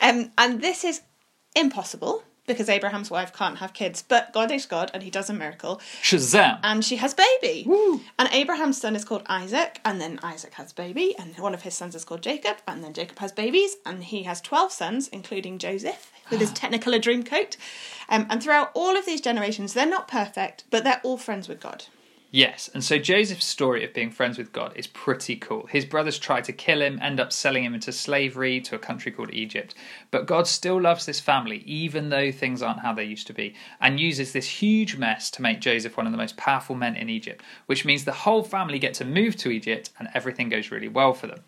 um, 0.00 0.32
and 0.38 0.62
this 0.62 0.84
is 0.84 1.02
impossible. 1.54 2.22
Because 2.48 2.68
Abraham's 2.68 3.10
wife 3.10 3.32
can't 3.32 3.58
have 3.58 3.72
kids, 3.72 4.02
but 4.02 4.32
God 4.32 4.50
is 4.50 4.66
God 4.66 4.90
and 4.92 5.02
he 5.02 5.10
does 5.10 5.30
a 5.30 5.34
miracle 5.34 5.80
Shazam! 6.02 6.58
and 6.64 6.84
she 6.84 6.96
has 6.96 7.14
baby. 7.14 7.64
Woo. 7.66 8.00
And 8.18 8.28
Abraham's 8.32 8.80
son 8.80 8.96
is 8.96 9.04
called 9.04 9.22
Isaac, 9.26 9.80
and 9.84 10.00
then 10.00 10.18
Isaac 10.22 10.54
has 10.54 10.72
baby, 10.72 11.14
and 11.18 11.36
one 11.38 11.54
of 11.54 11.62
his 11.62 11.74
sons 11.74 11.94
is 11.94 12.04
called 12.04 12.22
Jacob, 12.22 12.56
and 12.66 12.82
then 12.82 12.92
Jacob 12.92 13.18
has 13.20 13.30
babies, 13.30 13.76
and 13.86 14.02
he 14.02 14.24
has 14.24 14.40
twelve 14.40 14.72
sons, 14.72 15.08
including 15.08 15.58
Joseph 15.58 16.10
with 16.30 16.40
his 16.40 16.50
Technicolor 16.58 17.00
dream 17.00 17.22
coat. 17.22 17.56
Um, 18.08 18.26
and 18.30 18.42
throughout 18.42 18.70
all 18.74 18.96
of 18.96 19.06
these 19.06 19.20
generations, 19.20 19.74
they're 19.74 19.86
not 19.86 20.08
perfect, 20.08 20.64
but 20.70 20.82
they're 20.82 21.00
all 21.04 21.18
friends 21.18 21.48
with 21.48 21.60
God. 21.60 21.84
Yes, 22.30 22.68
and 22.74 22.84
so 22.84 22.98
Joseph's 22.98 23.46
story 23.46 23.82
of 23.86 23.94
being 23.94 24.10
friends 24.10 24.36
with 24.36 24.52
God 24.52 24.74
is 24.76 24.86
pretty 24.86 25.34
cool. 25.34 25.66
His 25.66 25.86
brothers 25.86 26.18
try 26.18 26.42
to 26.42 26.52
kill 26.52 26.82
him, 26.82 26.98
end 27.00 27.20
up 27.20 27.32
selling 27.32 27.64
him 27.64 27.72
into 27.72 27.90
slavery 27.90 28.60
to 28.60 28.74
a 28.74 28.78
country 28.78 29.10
called 29.10 29.32
Egypt. 29.32 29.74
But 30.10 30.26
God 30.26 30.46
still 30.46 30.78
loves 30.78 31.06
this 31.06 31.20
family, 31.20 31.62
even 31.64 32.10
though 32.10 32.30
things 32.30 32.60
aren't 32.62 32.80
how 32.80 32.92
they 32.92 33.04
used 33.04 33.28
to 33.28 33.32
be, 33.32 33.54
and 33.80 33.98
uses 33.98 34.34
this 34.34 34.46
huge 34.60 34.96
mess 34.96 35.30
to 35.30 35.42
make 35.42 35.60
Joseph 35.60 35.96
one 35.96 36.04
of 36.04 36.12
the 36.12 36.18
most 36.18 36.36
powerful 36.36 36.74
men 36.74 36.96
in 36.96 37.08
Egypt, 37.08 37.42
which 37.64 37.86
means 37.86 38.04
the 38.04 38.12
whole 38.12 38.42
family 38.42 38.78
get 38.78 38.92
to 38.94 39.06
move 39.06 39.34
to 39.36 39.50
Egypt 39.50 39.88
and 39.98 40.10
everything 40.12 40.50
goes 40.50 40.70
really 40.70 40.88
well 40.88 41.14
for 41.14 41.28
them. 41.28 41.42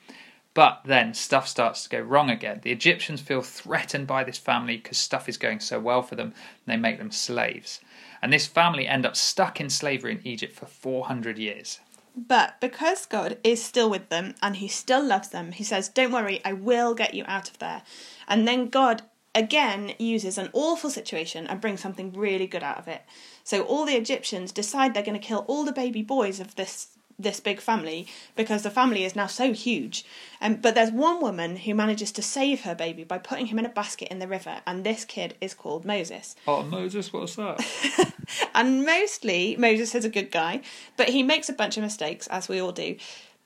But 0.54 0.80
then 0.86 1.12
stuff 1.12 1.46
starts 1.46 1.82
to 1.84 1.90
go 1.90 2.00
wrong 2.00 2.30
again. 2.30 2.60
The 2.62 2.72
Egyptians 2.72 3.20
feel 3.20 3.42
threatened 3.42 4.06
by 4.06 4.24
this 4.24 4.38
family 4.38 4.78
because 4.78 4.98
stuff 4.98 5.28
is 5.28 5.36
going 5.36 5.60
so 5.60 5.78
well 5.78 6.02
for 6.02 6.16
them, 6.16 6.34
and 6.66 6.66
they 6.66 6.76
make 6.76 6.98
them 6.98 7.12
slaves. 7.12 7.80
And 8.22 8.32
this 8.32 8.46
family 8.46 8.86
end 8.86 9.06
up 9.06 9.16
stuck 9.16 9.60
in 9.60 9.70
slavery 9.70 10.12
in 10.12 10.26
Egypt 10.26 10.54
for 10.54 10.66
400 10.66 11.38
years. 11.38 11.80
But 12.16 12.60
because 12.60 13.06
God 13.06 13.38
is 13.44 13.62
still 13.62 13.88
with 13.88 14.08
them 14.08 14.34
and 14.42 14.56
he 14.56 14.68
still 14.68 15.02
loves 15.02 15.28
them, 15.28 15.52
he 15.52 15.64
says, 15.64 15.88
Don't 15.88 16.12
worry, 16.12 16.40
I 16.44 16.52
will 16.52 16.94
get 16.94 17.14
you 17.14 17.24
out 17.26 17.48
of 17.48 17.58
there. 17.58 17.82
And 18.28 18.46
then 18.46 18.68
God 18.68 19.02
again 19.34 19.94
uses 19.98 20.36
an 20.36 20.50
awful 20.52 20.90
situation 20.90 21.46
and 21.46 21.60
brings 21.60 21.80
something 21.80 22.12
really 22.12 22.46
good 22.46 22.62
out 22.62 22.78
of 22.78 22.88
it. 22.88 23.02
So 23.44 23.62
all 23.62 23.86
the 23.86 23.96
Egyptians 23.96 24.52
decide 24.52 24.92
they're 24.92 25.02
going 25.02 25.18
to 25.20 25.26
kill 25.26 25.44
all 25.46 25.64
the 25.64 25.72
baby 25.72 26.02
boys 26.02 26.40
of 26.40 26.56
this 26.56 26.88
this 27.22 27.40
big 27.40 27.60
family 27.60 28.06
because 28.36 28.62
the 28.62 28.70
family 28.70 29.04
is 29.04 29.16
now 29.16 29.26
so 29.26 29.52
huge. 29.52 30.04
Um, 30.40 30.56
but 30.56 30.74
there's 30.74 30.90
one 30.90 31.20
woman 31.20 31.56
who 31.56 31.74
manages 31.74 32.12
to 32.12 32.22
save 32.22 32.62
her 32.62 32.74
baby 32.74 33.04
by 33.04 33.18
putting 33.18 33.46
him 33.46 33.58
in 33.58 33.66
a 33.66 33.70
basket 33.70 34.08
in 34.10 34.18
the 34.18 34.28
river, 34.28 34.60
and 34.66 34.84
this 34.84 35.04
kid 35.04 35.34
is 35.40 35.54
called 35.54 35.84
Moses. 35.84 36.34
Oh, 36.46 36.62
Moses, 36.62 37.12
what's 37.12 37.36
that? 37.36 37.60
And 38.54 38.84
mostly 38.84 39.56
Moses 39.56 39.94
is 39.94 40.04
a 40.04 40.10
good 40.10 40.30
guy, 40.30 40.60
but 40.96 41.08
he 41.08 41.22
makes 41.22 41.48
a 41.48 41.54
bunch 41.54 41.76
of 41.76 41.82
mistakes, 41.82 42.26
as 42.28 42.48
we 42.48 42.60
all 42.60 42.72
do. 42.72 42.96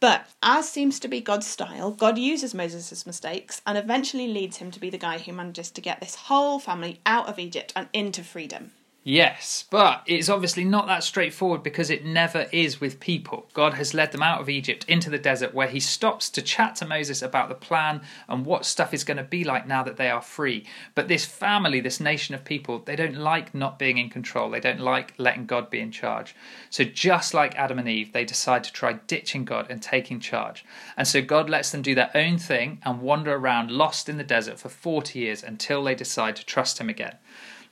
But 0.01 0.27
as 0.43 0.69
seems 0.69 1.01
to 1.01 1.09
be 1.09 1.21
God's 1.21 1.47
style, 1.47 1.91
God 1.91 2.19
uses 2.19 2.55
Moses' 2.55 3.07
mistakes 3.07 3.63
and 3.67 3.79
eventually 3.79 4.29
leads 4.29 4.59
him 4.59 4.71
to 4.73 4.81
be 4.81 4.91
the 4.91 4.99
guy 4.99 5.19
who 5.19 5.33
manages 5.33 5.71
to 5.71 5.81
get 5.81 6.01
this 6.01 6.15
whole 6.15 6.59
family 6.59 7.01
out 7.07 7.29
of 7.29 7.39
Egypt 7.39 7.73
and 7.75 7.89
into 7.93 8.23
freedom. 8.23 8.73
Yes, 9.07 9.67
but 9.69 10.03
it's 10.07 10.31
obviously 10.31 10.65
not 10.65 10.87
that 10.87 11.05
straightforward 11.05 11.63
because 11.63 11.91
it 11.91 12.07
never 12.07 12.47
is 12.53 12.81
with 12.81 13.01
people. 13.01 13.47
God 13.53 13.75
has 13.75 13.93
led 13.93 14.13
them 14.13 14.23
out 14.23 14.41
of 14.41 14.49
Egypt 14.49 14.87
into 14.89 15.11
the 15.11 15.19
desert 15.19 15.53
where 15.53 15.69
he 15.69 15.79
stops 15.79 16.31
to 16.31 16.41
chat 16.41 16.77
to 16.77 16.87
Moses 16.87 17.21
about 17.21 17.51
the 17.51 17.55
plan 17.55 18.01
and 18.31 18.47
what 18.47 18.65
stuff 18.65 18.95
is 18.95 19.05
going 19.05 19.19
to 19.19 19.23
be 19.23 19.45
like 19.45 19.67
now 19.67 19.83
that 19.83 19.99
they 19.99 20.09
are 20.09 20.23
free. 20.23 20.65
But 20.95 21.09
this 21.09 21.27
family, 21.27 21.81
this 21.81 22.01
nation 22.01 22.35
of 22.35 22.47
people, 22.47 22.79
they 22.79 22.97
don't 22.97 23.19
like 23.19 23.55
not 23.55 23.79
being 23.79 23.99
in 23.99 24.09
control. 24.09 24.49
They 24.49 24.59
don't 24.59 24.81
like 24.81 25.13
letting 25.19 25.45
God 25.45 25.69
be 25.69 25.81
in 25.81 25.93
charge. 25.93 26.35
So 26.71 26.83
just 26.83 27.35
like 27.35 27.55
Adam 27.57 27.79
and 27.79 27.89
Eve, 27.89 28.15
they 28.15 28.25
decide 28.25 28.65
to 28.65 28.73
try 28.73 28.95
ditching 29.07 29.45
God 29.45 29.67
and 29.69 29.83
taking 29.83 30.19
charge. 30.19 30.65
And 30.97 31.07
so 31.07 31.21
God 31.21 31.51
lets 31.51 31.71
them 31.73 31.83
do 31.83 31.95
their 31.95 32.11
own 32.15 32.39
thing 32.39 32.81
and 32.83 33.03
wander 33.03 33.35
around 33.35 33.71
lost 33.71 34.09
in 34.09 34.17
the 34.17 34.25
desert 34.25 34.59
for 34.59 34.71
40 34.71 35.19
years 35.19 35.43
until 35.43 35.85
they 35.85 35.95
decide 35.95 36.37
to 36.37 36.47
trust 36.47 36.81
him 36.81 36.89
again. 36.89 37.19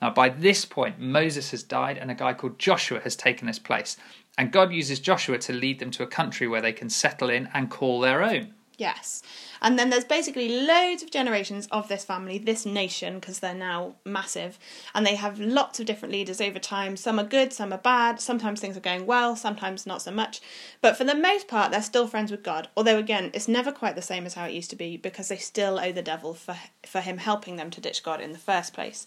Now, 0.03 0.11
by 0.11 0.31
this 0.31 0.65
point, 0.65 0.99
Moses 0.99 1.53
has 1.53 1.63
died 1.63 1.97
and 1.97 2.11
a 2.11 2.15
guy 2.15 2.35
called 2.35 2.59
Joshua 2.59 2.99
has 3.01 3.15
taken 3.15 3.47
his 3.47 3.61
place. 3.61 3.97
And 4.37 4.51
God 4.51 4.73
uses 4.73 4.99
Joshua 4.99 5.39
to 5.39 5.53
lead 5.53 5.79
them 5.79 5.93
to 5.93 6.03
a 6.03 6.09
country 6.09 6.49
where 6.49 6.61
they 6.61 6.73
can 6.73 6.91
settle 6.91 7.31
in 7.31 7.49
and 7.55 7.71
call 7.71 8.01
their 8.01 8.21
own. 8.21 8.53
Yes. 8.79 9.23
And 9.61 9.79
then 9.79 9.91
there's 9.91 10.05
basically 10.05 10.49
loads 10.67 11.05
of 11.05 11.13
generations 11.13 11.69
of 11.71 11.87
this 11.87 12.05
family, 12.05 12.39
this 12.39 12.67
nation, 12.67 13.21
because 13.21 13.39
they're 13.39 13.55
now 13.55 13.95
massive. 14.05 14.59
And 14.93 15.07
they 15.07 15.15
have 15.15 15.39
lots 15.39 15.79
of 15.79 15.87
different 15.87 16.13
leaders 16.13 16.41
over 16.41 16.59
time. 16.59 16.97
Some 16.97 17.21
are 17.21 17.25
good, 17.25 17.53
some 17.53 17.73
are 17.73 17.79
bad. 17.79 18.21
Sometimes 18.21 18.61
things 18.61 18.77
are 18.77 18.81
going 18.81 19.07
well, 19.07 19.37
sometimes 19.37 19.87
not 19.87 20.03
so 20.03 20.11
much. 20.11 20.41
But 20.81 20.97
for 20.97 21.05
the 21.05 21.15
most 21.15 21.47
part, 21.47 21.71
they're 21.71 21.81
still 21.81 22.09
friends 22.09 22.33
with 22.33 22.43
God. 22.43 22.69
Although, 22.77 22.99
again, 22.99 23.31
it's 23.35 23.47
never 23.47 23.71
quite 23.71 23.95
the 23.95 24.03
same 24.03 24.27
as 24.27 24.35
how 24.35 24.47
it 24.47 24.53
used 24.53 24.71
to 24.71 24.77
be 24.77 24.97
because 24.97 25.29
they 25.29 25.37
still 25.37 25.79
owe 25.79 25.93
the 25.93 26.03
devil 26.03 26.35
for, 26.35 26.57
for 26.85 27.01
him 27.03 27.19
helping 27.19 27.55
them 27.55 27.71
to 27.71 27.81
ditch 27.81 28.03
God 28.03 28.21
in 28.21 28.33
the 28.33 28.39
first 28.39 28.75
place. 28.75 29.07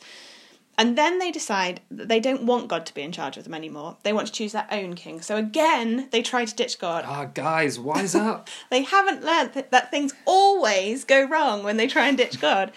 And 0.77 0.97
then 0.97 1.19
they 1.19 1.31
decide 1.31 1.79
that 1.89 2.09
they 2.09 2.19
don't 2.19 2.43
want 2.43 2.67
God 2.67 2.85
to 2.85 2.93
be 2.93 3.01
in 3.01 3.11
charge 3.11 3.37
of 3.37 3.45
them 3.45 3.53
anymore. 3.53 3.97
They 4.03 4.11
want 4.11 4.27
to 4.27 4.33
choose 4.33 4.51
their 4.51 4.67
own 4.69 4.95
king. 4.95 5.21
So 5.21 5.37
again, 5.37 6.09
they 6.11 6.21
try 6.21 6.43
to 6.43 6.55
ditch 6.55 6.79
God. 6.79 7.05
Ah, 7.07 7.25
guys, 7.25 7.79
wise 7.79 8.13
up. 8.13 8.49
they 8.69 8.83
haven't 8.83 9.23
learned 9.23 9.53
that, 9.53 9.71
that 9.71 9.91
things 9.91 10.13
always 10.25 11.05
go 11.05 11.25
wrong 11.25 11.63
when 11.63 11.77
they 11.77 11.87
try 11.87 12.07
and 12.07 12.17
ditch 12.17 12.41
God. 12.41 12.71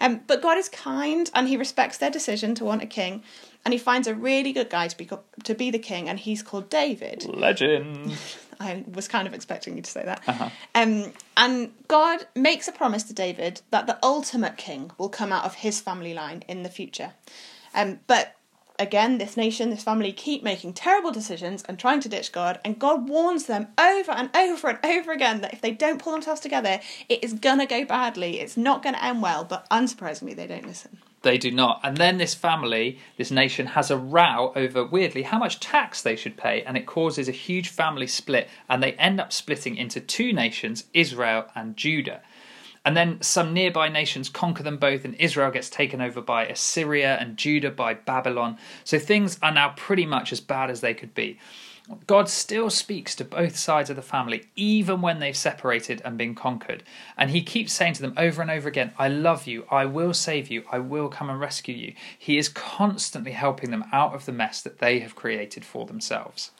Um, 0.00 0.22
but 0.26 0.42
God 0.42 0.58
is 0.58 0.68
kind 0.68 1.30
and 1.34 1.48
he 1.48 1.56
respects 1.56 1.98
their 1.98 2.10
decision 2.10 2.54
to 2.56 2.64
want 2.64 2.82
a 2.82 2.86
king. 2.86 3.22
And 3.64 3.72
he 3.72 3.78
finds 3.78 4.06
a 4.06 4.14
really 4.14 4.52
good 4.52 4.68
guy 4.68 4.88
to 4.88 4.96
be 4.96 5.08
to 5.44 5.54
be 5.54 5.70
the 5.70 5.78
king, 5.78 6.08
and 6.08 6.18
he's 6.18 6.42
called 6.42 6.68
David. 6.68 7.24
Legend. 7.24 8.16
I 8.60 8.84
was 8.92 9.08
kind 9.08 9.26
of 9.26 9.34
expecting 9.34 9.76
you 9.76 9.82
to 9.82 9.90
say 9.90 10.04
that. 10.04 10.22
Uh-huh. 10.26 10.48
Um, 10.74 11.12
and 11.36 11.72
God 11.88 12.26
makes 12.34 12.68
a 12.68 12.72
promise 12.72 13.02
to 13.04 13.12
David 13.12 13.62
that 13.70 13.86
the 13.86 13.98
ultimate 14.02 14.56
king 14.56 14.90
will 14.98 15.08
come 15.08 15.32
out 15.32 15.44
of 15.44 15.56
his 15.56 15.80
family 15.80 16.14
line 16.14 16.44
in 16.48 16.62
the 16.62 16.68
future. 16.68 17.14
Um, 17.74 18.00
but 18.06 18.36
again, 18.78 19.18
this 19.18 19.36
nation, 19.36 19.70
this 19.70 19.84
family 19.84 20.12
keep 20.12 20.42
making 20.42 20.72
terrible 20.74 21.10
decisions 21.10 21.62
and 21.64 21.78
trying 21.78 22.00
to 22.00 22.08
ditch 22.08 22.32
God, 22.32 22.60
and 22.64 22.78
God 22.78 23.08
warns 23.08 23.46
them 23.46 23.68
over 23.78 24.12
and 24.12 24.30
over 24.34 24.68
and 24.68 24.78
over 24.84 25.12
again 25.12 25.40
that 25.40 25.52
if 25.52 25.60
they 25.60 25.70
don't 25.70 26.00
pull 26.00 26.12
themselves 26.12 26.40
together, 26.40 26.80
it 27.08 27.22
is 27.22 27.32
gonna 27.32 27.66
go 27.66 27.84
badly. 27.84 28.40
It's 28.40 28.56
not 28.56 28.82
gonna 28.82 28.98
end 29.00 29.22
well, 29.22 29.44
but 29.44 29.68
unsurprisingly, 29.70 30.34
they 30.34 30.46
don't 30.46 30.66
listen. 30.66 30.98
They 31.24 31.38
do 31.38 31.50
not. 31.50 31.80
And 31.82 31.96
then 31.96 32.18
this 32.18 32.34
family, 32.34 32.98
this 33.16 33.30
nation, 33.30 33.68
has 33.68 33.90
a 33.90 33.96
row 33.96 34.52
over, 34.54 34.84
weirdly, 34.84 35.22
how 35.22 35.38
much 35.38 35.58
tax 35.58 36.02
they 36.02 36.16
should 36.16 36.36
pay, 36.36 36.62
and 36.62 36.76
it 36.76 36.84
causes 36.84 37.28
a 37.28 37.32
huge 37.32 37.70
family 37.70 38.06
split, 38.06 38.46
and 38.68 38.82
they 38.82 38.92
end 38.92 39.18
up 39.18 39.32
splitting 39.32 39.76
into 39.76 40.00
two 40.00 40.34
nations, 40.34 40.84
Israel 40.92 41.46
and 41.54 41.78
Judah. 41.78 42.20
And 42.84 42.94
then 42.94 43.22
some 43.22 43.54
nearby 43.54 43.88
nations 43.88 44.28
conquer 44.28 44.62
them 44.62 44.76
both, 44.76 45.06
and 45.06 45.14
Israel 45.14 45.50
gets 45.50 45.70
taken 45.70 46.02
over 46.02 46.20
by 46.20 46.44
Assyria 46.44 47.16
and 47.18 47.38
Judah 47.38 47.70
by 47.70 47.94
Babylon. 47.94 48.58
So 48.84 48.98
things 48.98 49.38
are 49.42 49.50
now 49.50 49.70
pretty 49.70 50.04
much 50.04 50.30
as 50.30 50.40
bad 50.40 50.70
as 50.70 50.82
they 50.82 50.92
could 50.92 51.14
be. 51.14 51.38
God 52.06 52.30
still 52.30 52.70
speaks 52.70 53.14
to 53.16 53.24
both 53.24 53.56
sides 53.56 53.90
of 53.90 53.96
the 53.96 54.02
family, 54.02 54.46
even 54.56 55.02
when 55.02 55.18
they've 55.18 55.36
separated 55.36 56.00
and 56.04 56.16
been 56.16 56.34
conquered. 56.34 56.82
And 57.16 57.30
He 57.30 57.42
keeps 57.42 57.74
saying 57.74 57.94
to 57.94 58.02
them 58.02 58.14
over 58.16 58.40
and 58.40 58.50
over 58.50 58.68
again, 58.68 58.92
I 58.98 59.08
love 59.08 59.46
you, 59.46 59.66
I 59.70 59.84
will 59.84 60.14
save 60.14 60.50
you, 60.50 60.64
I 60.72 60.78
will 60.78 61.08
come 61.08 61.28
and 61.28 61.38
rescue 61.38 61.74
you. 61.74 61.94
He 62.18 62.38
is 62.38 62.48
constantly 62.48 63.32
helping 63.32 63.70
them 63.70 63.84
out 63.92 64.14
of 64.14 64.24
the 64.24 64.32
mess 64.32 64.62
that 64.62 64.78
they 64.78 65.00
have 65.00 65.14
created 65.14 65.64
for 65.64 65.84
themselves. 65.84 66.52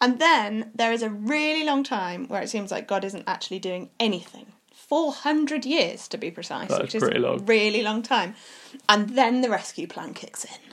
And 0.00 0.18
then 0.18 0.72
there 0.74 0.92
is 0.92 1.02
a 1.02 1.10
really 1.10 1.64
long 1.64 1.84
time 1.84 2.26
where 2.28 2.42
it 2.42 2.50
seems 2.50 2.70
like 2.70 2.88
God 2.88 3.04
isn't 3.04 3.24
actually 3.26 3.60
doing 3.60 3.90
anything. 4.00 4.46
400 4.72 5.64
years 5.64 6.06
to 6.08 6.18
be 6.18 6.30
precise, 6.30 6.68
That 6.68 6.82
is 6.82 6.94
which 6.94 6.94
is 6.96 7.02
a 7.02 7.38
really 7.44 7.82
long 7.82 8.02
time. 8.02 8.34
And 8.88 9.10
then 9.10 9.40
the 9.40 9.50
rescue 9.50 9.86
plan 9.86 10.12
kicks 10.12 10.44
in. 10.44 10.65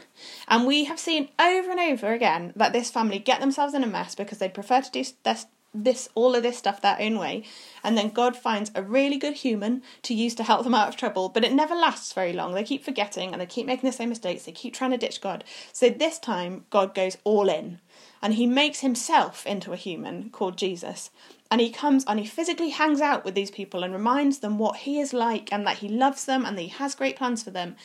And 0.48 0.66
we 0.66 0.86
have 0.86 1.00
seen 1.00 1.30
over 1.40 1.72
and 1.72 1.80
over 1.80 2.14
again 2.14 2.54
that 2.56 2.74
this 2.74 2.92
family 2.92 3.20
get 3.20 3.40
themselves 3.40 3.74
in 3.74 3.84
a 3.84 3.88
mess 3.88 4.16
because 4.16 4.40
they 4.40 4.50
prefer 4.50 4.82
to 4.82 4.92
do 4.92 5.04
this, 5.24 5.46
this 5.74 6.10
all 6.14 6.36
of 6.36 6.44
this 6.44 6.58
stuff 6.58 6.82
their 6.82 6.98
own 7.00 7.18
way. 7.18 7.44
And 7.84 7.98
then 7.98 8.10
God 8.10 8.36
finds 8.36 8.72
a 8.76 8.84
really 8.84 9.18
good 9.18 9.36
human 9.36 9.82
to 10.04 10.14
use 10.14 10.36
to 10.36 10.44
help 10.44 10.64
them 10.64 10.76
out 10.76 10.90
of 10.90 10.96
trouble, 10.96 11.30
but 11.30 11.44
it 11.44 11.54
never 11.54 11.76
lasts 11.76 12.14
very 12.14 12.34
long. 12.34 12.54
They 12.54 12.64
keep 12.64 12.84
forgetting 12.84 13.32
and 13.32 13.42
they 13.42 13.46
keep 13.46 13.66
making 13.66 13.90
the 13.90 13.96
same 13.96 14.10
mistakes. 14.10 14.44
They 14.44 14.52
keep 14.52 14.74
trying 14.74 14.92
to 14.92 14.98
ditch 14.98 15.22
God. 15.22 15.44
So 15.72 15.90
this 15.90 16.20
time, 16.20 16.66
God 16.70 16.94
goes 16.94 17.18
all 17.24 17.50
in 17.50 17.80
and 18.22 18.36
he 18.36 18.46
makes 18.46 18.80
himself 18.80 19.46
into 19.46 19.74
a 19.74 19.78
human 19.78 20.30
called 20.30 20.58
Jesus. 20.58 21.10
And 21.52 21.60
he 21.60 21.70
comes 21.70 22.04
and 22.08 22.20
he 22.20 22.26
physically 22.26 22.70
hangs 22.70 23.02
out 23.02 23.26
with 23.26 23.36
these 23.36 23.52
people 23.52 23.84
and 23.84 23.94
reminds 23.94 24.40
them 24.40 24.58
what 24.58 24.78
he 24.78 25.00
is 25.00 25.14
like 25.14 25.52
and 25.52 25.68
that 25.68 25.80
he 25.80 25.90
loves 25.90 26.26
them 26.26 26.46
and 26.46 26.58
that 26.58 26.62
he 26.62 26.68
has 26.70 26.96
great 26.96 27.16
plans 27.16 27.44
for 27.44 27.52
them. 27.52 27.76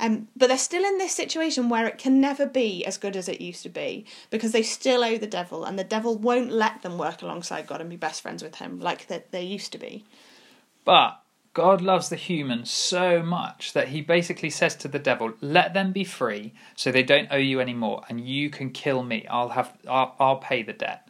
Um, 0.00 0.28
but 0.36 0.46
they're 0.46 0.58
still 0.58 0.84
in 0.84 0.98
this 0.98 1.14
situation 1.14 1.68
where 1.68 1.86
it 1.86 1.98
can 1.98 2.20
never 2.20 2.46
be 2.46 2.84
as 2.84 2.98
good 2.98 3.16
as 3.16 3.28
it 3.28 3.40
used 3.40 3.62
to 3.64 3.68
be 3.68 4.06
because 4.30 4.52
they 4.52 4.62
still 4.62 5.02
owe 5.02 5.18
the 5.18 5.26
devil, 5.26 5.64
and 5.64 5.78
the 5.78 5.84
devil 5.84 6.16
won't 6.16 6.52
let 6.52 6.82
them 6.82 6.98
work 6.98 7.22
alongside 7.22 7.66
God 7.66 7.80
and 7.80 7.90
be 7.90 7.96
best 7.96 8.22
friends 8.22 8.42
with 8.42 8.56
him 8.56 8.78
like 8.80 9.08
that 9.08 9.32
they 9.32 9.42
used 9.42 9.72
to 9.72 9.78
be. 9.78 10.04
But 10.84 11.20
God 11.52 11.80
loves 11.80 12.08
the 12.08 12.16
human 12.16 12.64
so 12.64 13.22
much 13.22 13.72
that 13.72 13.88
he 13.88 14.00
basically 14.00 14.50
says 14.50 14.76
to 14.76 14.88
the 14.88 15.00
devil, 15.00 15.32
"Let 15.40 15.74
them 15.74 15.92
be 15.92 16.04
free, 16.04 16.54
so 16.76 16.92
they 16.92 17.02
don't 17.02 17.32
owe 17.32 17.36
you 17.36 17.60
anymore, 17.60 18.04
and 18.08 18.20
you 18.20 18.50
can 18.50 18.70
kill 18.70 19.02
me. 19.02 19.26
I'll 19.28 19.48
have, 19.48 19.76
I'll, 19.88 20.14
I'll 20.20 20.36
pay 20.36 20.62
the 20.62 20.72
debt, 20.72 21.08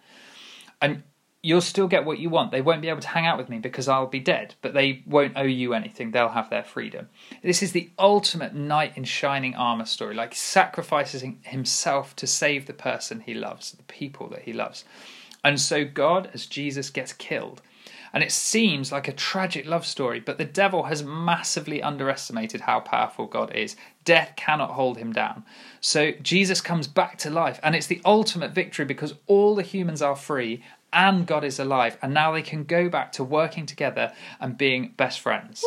and 0.81 1.03
you'll 1.43 1.61
still 1.61 1.87
get 1.87 2.05
what 2.05 2.19
you 2.19 2.29
want. 2.29 2.51
They 2.51 2.61
won't 2.61 2.83
be 2.83 2.89
able 2.89 3.01
to 3.01 3.09
hang 3.09 3.27
out 3.27 3.39
with 3.39 3.49
me 3.49 3.59
because 3.59 3.89
I'll 3.89 4.07
be 4.07 4.19
dead, 4.19 4.55
but 4.61 4.75
they 4.75 5.03
won't 5.07 5.37
owe 5.37 5.43
you 5.43 5.73
anything. 5.73 6.11
They'll 6.11 6.29
have 6.31 6.51
their 6.51 6.65
freedom. 6.65 7.09
This 7.43 7.63
is 7.63 7.73
the 7.73 7.91
ultimate 7.99 8.55
knight 8.55 8.97
in 8.97 9.05
shining 9.05 9.55
armor 9.55 9.87
story, 9.87 10.15
like 10.15 10.35
sacrificing 10.35 11.39
himself 11.43 12.17
to 12.17 12.27
save 12.27 12.67
the 12.67 12.73
person 12.73 13.21
he 13.21 13.35
loves, 13.35 13.73
the 13.73 13.83
people 13.85 14.29
that 14.31 14.43
he 14.43 14.53
loves, 14.53 14.85
and 15.45 15.61
so 15.61 15.85
God, 15.85 16.31
as 16.35 16.47
Jesus, 16.47 16.91
gets 16.91 17.13
killed." 17.13 17.63
And 18.13 18.25
it 18.25 18.33
seems 18.33 18.91
like 18.91 19.07
a 19.07 19.13
tragic 19.13 19.67
love 19.67 19.85
story, 19.85 20.19
but 20.19 20.39
the 20.39 20.45
devil 20.45 20.85
has 20.85 21.03
massively 21.03 21.83
underestimated 21.83 22.63
how 22.63 22.81
powerful 22.81 23.27
God 23.27 23.55
is. 23.55 23.77
Death 24.05 24.33
cannot 24.35 24.71
hold 24.71 24.97
him 24.97 25.13
down. 25.13 25.45
So 25.81 26.13
Jesus 26.23 26.63
comes 26.63 26.89
back 26.89 27.19
to 27.19 27.31
life, 27.31 27.61
and 27.63 27.77
it's 27.77 27.87
the 27.87 28.01
ultimate 28.07 28.53
victory 28.53 28.87
because 28.87 29.15
all 29.27 29.55
the 29.55 29.63
humans 29.63 30.01
are 30.01 30.17
free 30.17 30.65
and 30.93 31.27
God 31.27 31.45
is 31.45 31.59
alive, 31.59 31.99
and 32.03 32.15
now 32.15 32.33
they 32.33 32.43
can 32.43 32.65
go 32.65 32.89
back 32.89 33.13
to 33.13 33.25
working 33.25 33.67
together 33.67 34.13
and 34.41 34.57
being 34.57 34.95
best 34.97 35.21
friends. 35.21 35.65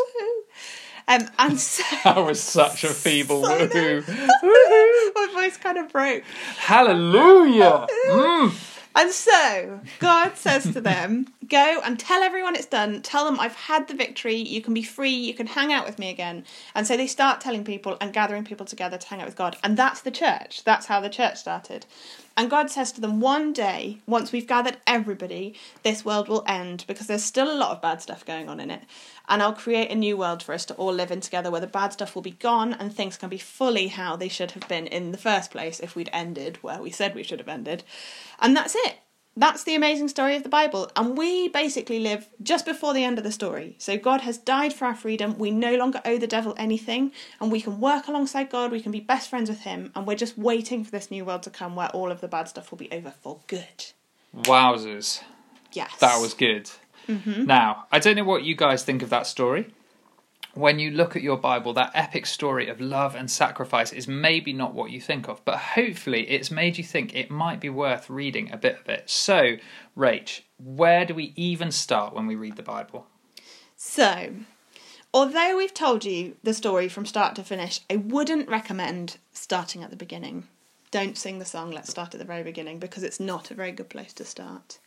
Um, 1.07 1.27
and 1.39 1.59
so 1.59 1.83
That 2.03 2.17
was 2.17 2.41
such 2.41 2.83
a 2.83 2.89
feeble 2.89 3.43
So 3.43 3.51
woohoo. 3.67 5.13
my 5.15 5.27
voice 5.33 5.57
kind 5.57 5.77
of 5.77 5.91
broke. 5.91 6.23
Hallelujah! 6.57 7.87
Mm. 8.09 8.67
And 8.93 9.09
so 9.11 9.79
God 9.99 10.35
says 10.35 10.63
to 10.73 10.81
them, 10.81 11.27
Go 11.47 11.79
and 11.83 11.97
tell 11.97 12.21
everyone 12.23 12.55
it's 12.55 12.65
done. 12.65 13.01
Tell 13.01 13.23
them 13.23 13.39
I've 13.39 13.55
had 13.55 13.87
the 13.87 13.93
victory. 13.93 14.35
You 14.35 14.61
can 14.61 14.73
be 14.73 14.83
free. 14.83 15.11
You 15.11 15.33
can 15.33 15.47
hang 15.47 15.71
out 15.71 15.85
with 15.85 15.97
me 15.97 16.09
again. 16.09 16.43
And 16.75 16.85
so 16.85 16.97
they 16.97 17.07
start 17.07 17.39
telling 17.39 17.63
people 17.63 17.97
and 18.01 18.11
gathering 18.11 18.43
people 18.43 18.65
together 18.65 18.97
to 18.97 19.07
hang 19.07 19.21
out 19.21 19.27
with 19.27 19.37
God. 19.37 19.55
And 19.63 19.77
that's 19.77 20.01
the 20.01 20.11
church. 20.11 20.63
That's 20.65 20.87
how 20.87 20.99
the 20.99 21.09
church 21.09 21.37
started. 21.37 21.85
And 22.41 22.49
God 22.49 22.71
says 22.71 22.91
to 22.93 23.01
them, 23.01 23.19
One 23.19 23.53
day, 23.53 23.99
once 24.07 24.31
we've 24.31 24.47
gathered 24.47 24.77
everybody, 24.87 25.53
this 25.83 26.03
world 26.03 26.27
will 26.27 26.43
end 26.47 26.85
because 26.87 27.05
there's 27.05 27.23
still 27.23 27.51
a 27.51 27.53
lot 27.53 27.69
of 27.69 27.83
bad 27.83 28.01
stuff 28.01 28.25
going 28.25 28.49
on 28.49 28.59
in 28.59 28.71
it. 28.71 28.81
And 29.29 29.43
I'll 29.43 29.53
create 29.53 29.91
a 29.91 29.95
new 29.95 30.17
world 30.17 30.41
for 30.41 30.55
us 30.55 30.65
to 30.65 30.73
all 30.73 30.91
live 30.91 31.11
in 31.11 31.21
together 31.21 31.51
where 31.51 31.61
the 31.61 31.67
bad 31.67 31.93
stuff 31.93 32.15
will 32.15 32.23
be 32.23 32.31
gone 32.31 32.73
and 32.73 32.91
things 32.91 33.15
can 33.15 33.29
be 33.29 33.37
fully 33.37 33.89
how 33.89 34.15
they 34.15 34.27
should 34.27 34.53
have 34.53 34.67
been 34.67 34.87
in 34.87 35.11
the 35.11 35.19
first 35.19 35.51
place 35.51 35.79
if 35.79 35.95
we'd 35.95 36.09
ended 36.11 36.57
where 36.63 36.81
we 36.81 36.89
said 36.89 37.13
we 37.13 37.21
should 37.21 37.37
have 37.37 37.47
ended. 37.47 37.83
And 38.39 38.57
that's 38.57 38.73
it. 38.75 38.95
That's 39.37 39.63
the 39.63 39.75
amazing 39.75 40.09
story 40.09 40.35
of 40.35 40.43
the 40.43 40.49
Bible. 40.49 40.91
And 40.95 41.17
we 41.17 41.47
basically 41.47 41.99
live 41.99 42.27
just 42.43 42.65
before 42.65 42.93
the 42.93 43.03
end 43.03 43.17
of 43.17 43.23
the 43.23 43.31
story. 43.31 43.75
So 43.79 43.97
God 43.97 44.21
has 44.21 44.37
died 44.37 44.73
for 44.73 44.85
our 44.85 44.95
freedom. 44.95 45.37
We 45.37 45.51
no 45.51 45.75
longer 45.75 46.01
owe 46.03 46.17
the 46.17 46.27
devil 46.27 46.53
anything. 46.57 47.13
And 47.39 47.49
we 47.51 47.61
can 47.61 47.79
work 47.79 48.07
alongside 48.07 48.49
God. 48.49 48.71
We 48.71 48.81
can 48.81 48.91
be 48.91 48.99
best 48.99 49.29
friends 49.29 49.49
with 49.49 49.61
him. 49.61 49.91
And 49.95 50.05
we're 50.05 50.15
just 50.15 50.37
waiting 50.37 50.83
for 50.83 50.91
this 50.91 51.09
new 51.09 51.23
world 51.23 51.43
to 51.43 51.49
come 51.49 51.75
where 51.75 51.89
all 51.89 52.11
of 52.11 52.19
the 52.19 52.27
bad 52.27 52.49
stuff 52.49 52.71
will 52.71 52.77
be 52.77 52.91
over 52.91 53.11
for 53.11 53.39
good. 53.47 53.85
Wowzers. 54.35 55.23
Yes. 55.71 55.95
That 55.99 56.19
was 56.21 56.33
good. 56.33 56.69
Mm-hmm. 57.07 57.45
Now, 57.45 57.87
I 57.91 57.99
don't 57.99 58.17
know 58.17 58.25
what 58.25 58.43
you 58.43 58.55
guys 58.55 58.83
think 58.83 59.01
of 59.01 59.09
that 59.11 59.27
story. 59.27 59.73
When 60.53 60.79
you 60.79 60.91
look 60.91 61.15
at 61.15 61.21
your 61.21 61.37
Bible, 61.37 61.73
that 61.73 61.91
epic 61.93 62.25
story 62.25 62.67
of 62.67 62.81
love 62.81 63.15
and 63.15 63.31
sacrifice 63.31 63.93
is 63.93 64.07
maybe 64.07 64.51
not 64.51 64.73
what 64.73 64.91
you 64.91 64.99
think 64.99 65.29
of, 65.29 65.43
but 65.45 65.57
hopefully 65.57 66.29
it's 66.29 66.51
made 66.51 66.77
you 66.77 66.83
think 66.83 67.15
it 67.15 67.31
might 67.31 67.61
be 67.61 67.69
worth 67.69 68.09
reading 68.09 68.51
a 68.51 68.57
bit 68.57 68.79
of 68.81 68.89
it. 68.89 69.09
So, 69.09 69.55
Rach, 69.97 70.41
where 70.57 71.05
do 71.05 71.15
we 71.15 71.31
even 71.37 71.71
start 71.71 72.13
when 72.13 72.27
we 72.27 72.35
read 72.35 72.57
the 72.57 72.63
Bible? 72.63 73.07
So, 73.77 74.33
although 75.13 75.55
we've 75.55 75.73
told 75.73 76.03
you 76.03 76.35
the 76.43 76.53
story 76.53 76.89
from 76.89 77.05
start 77.05 77.33
to 77.35 77.43
finish, 77.43 77.79
I 77.89 77.95
wouldn't 77.95 78.49
recommend 78.49 79.17
starting 79.31 79.83
at 79.83 79.89
the 79.89 79.95
beginning. 79.95 80.49
Don't 80.91 81.17
sing 81.17 81.39
the 81.39 81.45
song 81.45 81.71
Let's 81.71 81.89
Start 81.89 82.13
at 82.13 82.19
the 82.19 82.25
Very 82.25 82.43
Beginning 82.43 82.77
because 82.77 83.03
it's 83.03 83.21
not 83.21 83.51
a 83.51 83.53
very 83.53 83.71
good 83.71 83.87
place 83.87 84.11
to 84.13 84.25
start. 84.25 84.79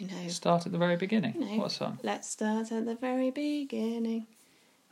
I 0.00 0.04
know. 0.04 0.28
Start 0.28 0.66
at 0.66 0.72
the 0.72 0.78
very 0.78 0.96
beginning. 0.96 1.34
What 1.56 1.70
song? 1.70 2.00
Let's 2.02 2.28
start 2.28 2.72
at 2.72 2.84
the 2.84 2.96
very 2.96 3.30
beginning. 3.30 4.26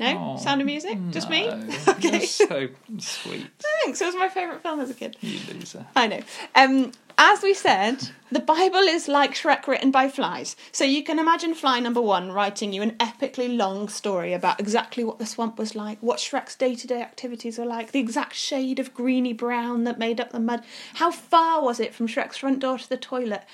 No? 0.02 0.34
Oh, 0.34 0.36
Sound 0.42 0.60
of 0.60 0.66
Music? 0.66 0.98
Just 1.10 1.30
me? 1.30 1.46
No, 1.48 1.54
okay. 1.88 2.10
You're 2.18 2.20
so 2.26 2.68
sweet, 2.98 3.46
Thanks. 3.84 4.00
It 4.00 4.06
was 4.06 4.14
my 4.16 4.28
favourite 4.28 4.62
film 4.62 4.80
as 4.80 4.90
a 4.90 4.94
kid. 4.94 5.16
you 5.20 5.38
loser. 5.54 5.86
I 5.96 6.06
know. 6.06 6.20
Um, 6.54 6.92
as 7.22 7.40
we 7.40 7.54
said, 7.54 8.10
the 8.32 8.40
Bible 8.40 8.80
is 8.80 9.06
like 9.06 9.32
Shrek 9.34 9.68
written 9.68 9.92
by 9.92 10.08
flies. 10.08 10.56
So 10.72 10.82
you 10.82 11.04
can 11.04 11.20
imagine 11.20 11.54
fly 11.54 11.78
number 11.78 12.00
one 12.00 12.32
writing 12.32 12.72
you 12.72 12.82
an 12.82 12.96
epically 12.98 13.56
long 13.56 13.88
story 13.88 14.32
about 14.32 14.58
exactly 14.58 15.04
what 15.04 15.20
the 15.20 15.26
swamp 15.26 15.56
was 15.56 15.76
like, 15.76 15.98
what 16.00 16.18
Shrek's 16.18 16.56
day 16.56 16.74
to 16.74 16.86
day 16.88 17.00
activities 17.00 17.58
were 17.58 17.64
like, 17.64 17.92
the 17.92 18.00
exact 18.00 18.34
shade 18.34 18.80
of 18.80 18.92
greeny 18.92 19.32
brown 19.32 19.84
that 19.84 20.00
made 20.00 20.20
up 20.20 20.32
the 20.32 20.40
mud, 20.40 20.64
how 20.94 21.12
far 21.12 21.62
was 21.62 21.78
it 21.78 21.94
from 21.94 22.08
Shrek's 22.08 22.38
front 22.38 22.58
door 22.58 22.76
to 22.76 22.88
the 22.88 22.96
toilet. 22.96 23.44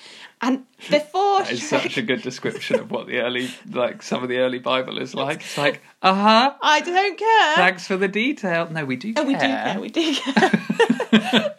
And 0.41 0.65
before 0.89 1.39
That 1.43 1.51
is 1.51 1.59
Shrek. 1.59 1.83
such 1.83 1.97
a 1.97 2.01
good 2.01 2.23
description 2.23 2.79
of 2.79 2.89
what 2.89 3.05
the 3.05 3.19
early, 3.19 3.49
like 3.69 4.01
some 4.01 4.23
of 4.23 4.29
the 4.29 4.39
early 4.39 4.59
Bible 4.59 4.97
is 4.97 5.13
like. 5.13 5.41
It's 5.41 5.57
like, 5.59 5.83
uh 6.01 6.15
huh. 6.15 6.55
I 6.59 6.79
don't 6.81 7.17
care. 7.17 7.55
Thanks 7.55 7.85
for 7.85 7.97
the 7.97 8.07
detail. 8.07 8.67
No, 8.71 8.83
we 8.83 8.95
do 8.95 9.13
Oh, 9.15 9.25
we 9.25 9.33
do 9.33 9.39
care, 9.41 9.79
we 9.79 9.89
do 9.89 10.15
care. 10.15 11.55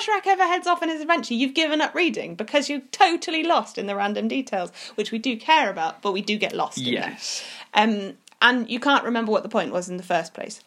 before 0.00 0.20
Shrek 0.20 0.26
ever 0.26 0.44
heads 0.44 0.66
off 0.66 0.82
on 0.82 0.88
his 0.88 1.00
adventure, 1.00 1.34
you've 1.34 1.54
given 1.54 1.80
up 1.80 1.94
reading 1.94 2.34
because 2.34 2.68
you're 2.68 2.80
totally 2.92 3.42
lost 3.42 3.78
in 3.78 3.86
the 3.86 3.96
random 3.96 4.28
details, 4.28 4.72
which 4.94 5.12
we 5.12 5.18
do 5.18 5.36
care 5.36 5.70
about, 5.70 6.02
but 6.02 6.12
we 6.12 6.22
do 6.22 6.36
get 6.36 6.54
lost 6.54 6.78
in. 6.78 6.84
Yes. 6.84 7.44
Um, 7.74 8.14
and 8.42 8.68
you 8.70 8.80
can't 8.80 9.04
remember 9.04 9.32
what 9.32 9.42
the 9.42 9.48
point 9.48 9.72
was 9.72 9.88
in 9.88 9.96
the 9.96 10.02
first 10.02 10.34
place. 10.34 10.62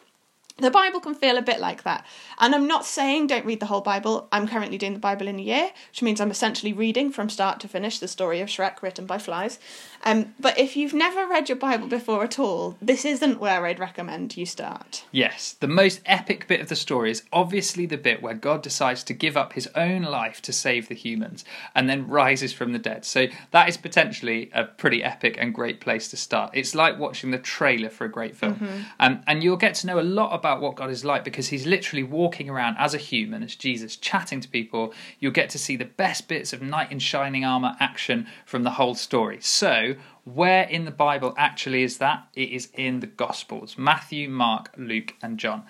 The 0.58 0.70
Bible 0.70 1.00
can 1.00 1.16
feel 1.16 1.36
a 1.36 1.42
bit 1.42 1.58
like 1.58 1.82
that. 1.82 2.06
And 2.38 2.54
I'm 2.54 2.68
not 2.68 2.86
saying 2.86 3.26
don't 3.26 3.44
read 3.44 3.58
the 3.58 3.66
whole 3.66 3.80
Bible. 3.80 4.28
I'm 4.30 4.46
currently 4.46 4.78
doing 4.78 4.92
the 4.92 5.00
Bible 5.00 5.26
in 5.26 5.40
a 5.40 5.42
year, 5.42 5.70
which 5.90 6.00
means 6.00 6.20
I'm 6.20 6.30
essentially 6.30 6.72
reading 6.72 7.10
from 7.10 7.28
start 7.28 7.58
to 7.60 7.68
finish 7.68 7.98
the 7.98 8.06
story 8.06 8.40
of 8.40 8.48
Shrek 8.48 8.80
written 8.80 9.04
by 9.04 9.18
flies. 9.18 9.58
Um, 10.04 10.34
but 10.38 10.58
if 10.58 10.76
you've 10.76 10.94
never 10.94 11.26
read 11.26 11.48
your 11.48 11.56
Bible 11.56 11.88
before 11.88 12.22
at 12.22 12.38
all, 12.38 12.76
this 12.80 13.04
isn't 13.04 13.40
where 13.40 13.64
I'd 13.64 13.78
recommend 13.78 14.36
you 14.36 14.46
start. 14.46 15.04
Yes, 15.10 15.56
the 15.58 15.68
most 15.68 16.00
epic 16.06 16.46
bit 16.46 16.60
of 16.60 16.68
the 16.68 16.76
story 16.76 17.10
is 17.10 17.22
obviously 17.32 17.86
the 17.86 17.96
bit 17.96 18.22
where 18.22 18.34
God 18.34 18.62
decides 18.62 19.02
to 19.04 19.14
give 19.14 19.36
up 19.36 19.54
his 19.54 19.68
own 19.74 20.02
life 20.02 20.42
to 20.42 20.52
save 20.52 20.88
the 20.88 20.94
humans 20.94 21.44
and 21.74 21.88
then 21.88 22.06
rises 22.06 22.52
from 22.52 22.72
the 22.72 22.78
dead. 22.78 23.04
So 23.04 23.26
that 23.50 23.68
is 23.68 23.76
potentially 23.76 24.50
a 24.52 24.64
pretty 24.64 25.02
epic 25.02 25.36
and 25.38 25.54
great 25.54 25.80
place 25.80 26.08
to 26.08 26.16
start. 26.16 26.50
It's 26.54 26.74
like 26.74 26.98
watching 26.98 27.30
the 27.30 27.38
trailer 27.38 27.88
for 27.88 28.04
a 28.04 28.10
great 28.10 28.36
film. 28.36 28.54
Um, 29.00 29.22
and 29.26 29.42
you'll 29.42 29.56
get 29.56 29.74
to 29.76 29.86
know 29.86 29.98
a 29.98 30.02
lot 30.02 30.34
about 30.34 30.60
what 30.60 30.76
God 30.76 30.90
is 30.90 31.04
like 31.04 31.24
because 31.24 31.48
he's 31.48 31.66
literally 31.66 32.02
walking 32.02 32.50
around 32.50 32.76
as 32.78 32.94
a 32.94 32.98
human, 32.98 33.42
as 33.42 33.56
Jesus, 33.56 33.96
chatting 33.96 34.40
to 34.40 34.48
people. 34.48 34.92
You'll 35.18 35.32
get 35.32 35.50
to 35.50 35.58
see 35.58 35.76
the 35.76 35.84
best 35.84 36.28
bits 36.28 36.52
of 36.52 36.62
knight 36.62 36.92
in 36.92 36.98
shining 36.98 37.44
armour 37.44 37.76
action 37.80 38.26
from 38.44 38.62
the 38.62 38.70
whole 38.70 38.94
story. 38.94 39.38
So, 39.40 39.93
where 40.24 40.64
in 40.64 40.84
the 40.84 40.90
Bible 40.90 41.34
actually 41.36 41.82
is 41.82 41.98
that? 41.98 42.28
It 42.34 42.50
is 42.50 42.68
in 42.74 43.00
the 43.00 43.06
Gospels 43.06 43.76
Matthew, 43.78 44.28
Mark, 44.28 44.70
Luke, 44.76 45.14
and 45.22 45.38
John. 45.38 45.64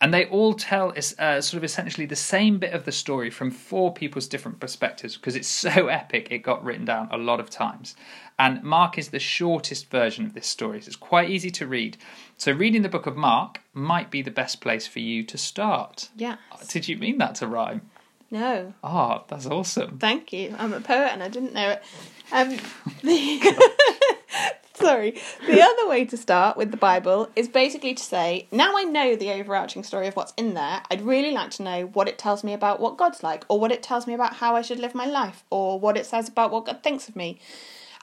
And 0.00 0.12
they 0.12 0.26
all 0.26 0.54
tell 0.54 0.92
uh, 1.18 1.40
sort 1.40 1.54
of 1.54 1.64
essentially 1.64 2.04
the 2.04 2.16
same 2.16 2.58
bit 2.58 2.74
of 2.74 2.84
the 2.84 2.92
story 2.92 3.30
from 3.30 3.50
four 3.50 3.94
people's 3.94 4.26
different 4.26 4.60
perspectives 4.60 5.16
because 5.16 5.36
it's 5.36 5.48
so 5.48 5.86
epic 5.88 6.28
it 6.30 6.38
got 6.38 6.64
written 6.64 6.84
down 6.84 7.08
a 7.10 7.16
lot 7.16 7.40
of 7.40 7.48
times. 7.48 7.94
And 8.38 8.62
Mark 8.62 8.98
is 8.98 9.08
the 9.08 9.20
shortest 9.20 9.90
version 9.90 10.26
of 10.26 10.34
this 10.34 10.48
story, 10.48 10.80
so 10.82 10.88
it's 10.88 10.96
quite 10.96 11.30
easy 11.30 11.50
to 11.52 11.66
read. 11.66 11.96
So, 12.36 12.50
reading 12.50 12.82
the 12.82 12.88
book 12.88 13.06
of 13.06 13.16
Mark 13.16 13.60
might 13.72 14.10
be 14.10 14.22
the 14.22 14.32
best 14.32 14.60
place 14.60 14.88
for 14.88 14.98
you 14.98 15.22
to 15.22 15.38
start. 15.38 16.08
Yeah. 16.16 16.36
Did 16.68 16.88
you 16.88 16.96
mean 16.98 17.18
that 17.18 17.36
to 17.36 17.46
rhyme? 17.46 17.82
No. 18.34 18.74
Ah, 18.82 19.22
that's 19.28 19.46
awesome. 19.46 19.98
Thank 19.98 20.32
you. 20.32 20.56
I'm 20.58 20.72
a 20.72 20.80
poet 20.80 21.10
and 21.12 21.22
I 21.22 21.28
didn't 21.28 21.52
know 21.52 21.70
it. 21.70 21.82
Um, 22.32 22.56
the 23.04 23.60
Sorry. 24.74 25.16
The 25.46 25.62
other 25.62 25.88
way 25.88 26.04
to 26.06 26.16
start 26.16 26.56
with 26.56 26.72
the 26.72 26.76
Bible 26.76 27.30
is 27.36 27.46
basically 27.46 27.94
to 27.94 28.02
say, 28.02 28.48
now 28.50 28.76
I 28.76 28.82
know 28.82 29.14
the 29.14 29.30
overarching 29.30 29.84
story 29.84 30.08
of 30.08 30.16
what's 30.16 30.32
in 30.36 30.54
there, 30.54 30.82
I'd 30.90 31.02
really 31.02 31.30
like 31.30 31.52
to 31.52 31.62
know 31.62 31.86
what 31.86 32.08
it 32.08 32.18
tells 32.18 32.42
me 32.42 32.52
about 32.52 32.80
what 32.80 32.96
God's 32.96 33.22
like, 33.22 33.44
or 33.48 33.60
what 33.60 33.70
it 33.70 33.84
tells 33.84 34.04
me 34.08 34.14
about 34.14 34.34
how 34.34 34.56
I 34.56 34.62
should 34.62 34.80
live 34.80 34.96
my 34.96 35.06
life, 35.06 35.44
or 35.50 35.78
what 35.78 35.96
it 35.96 36.04
says 36.04 36.28
about 36.28 36.50
what 36.50 36.66
God 36.66 36.82
thinks 36.82 37.08
of 37.08 37.14
me. 37.14 37.38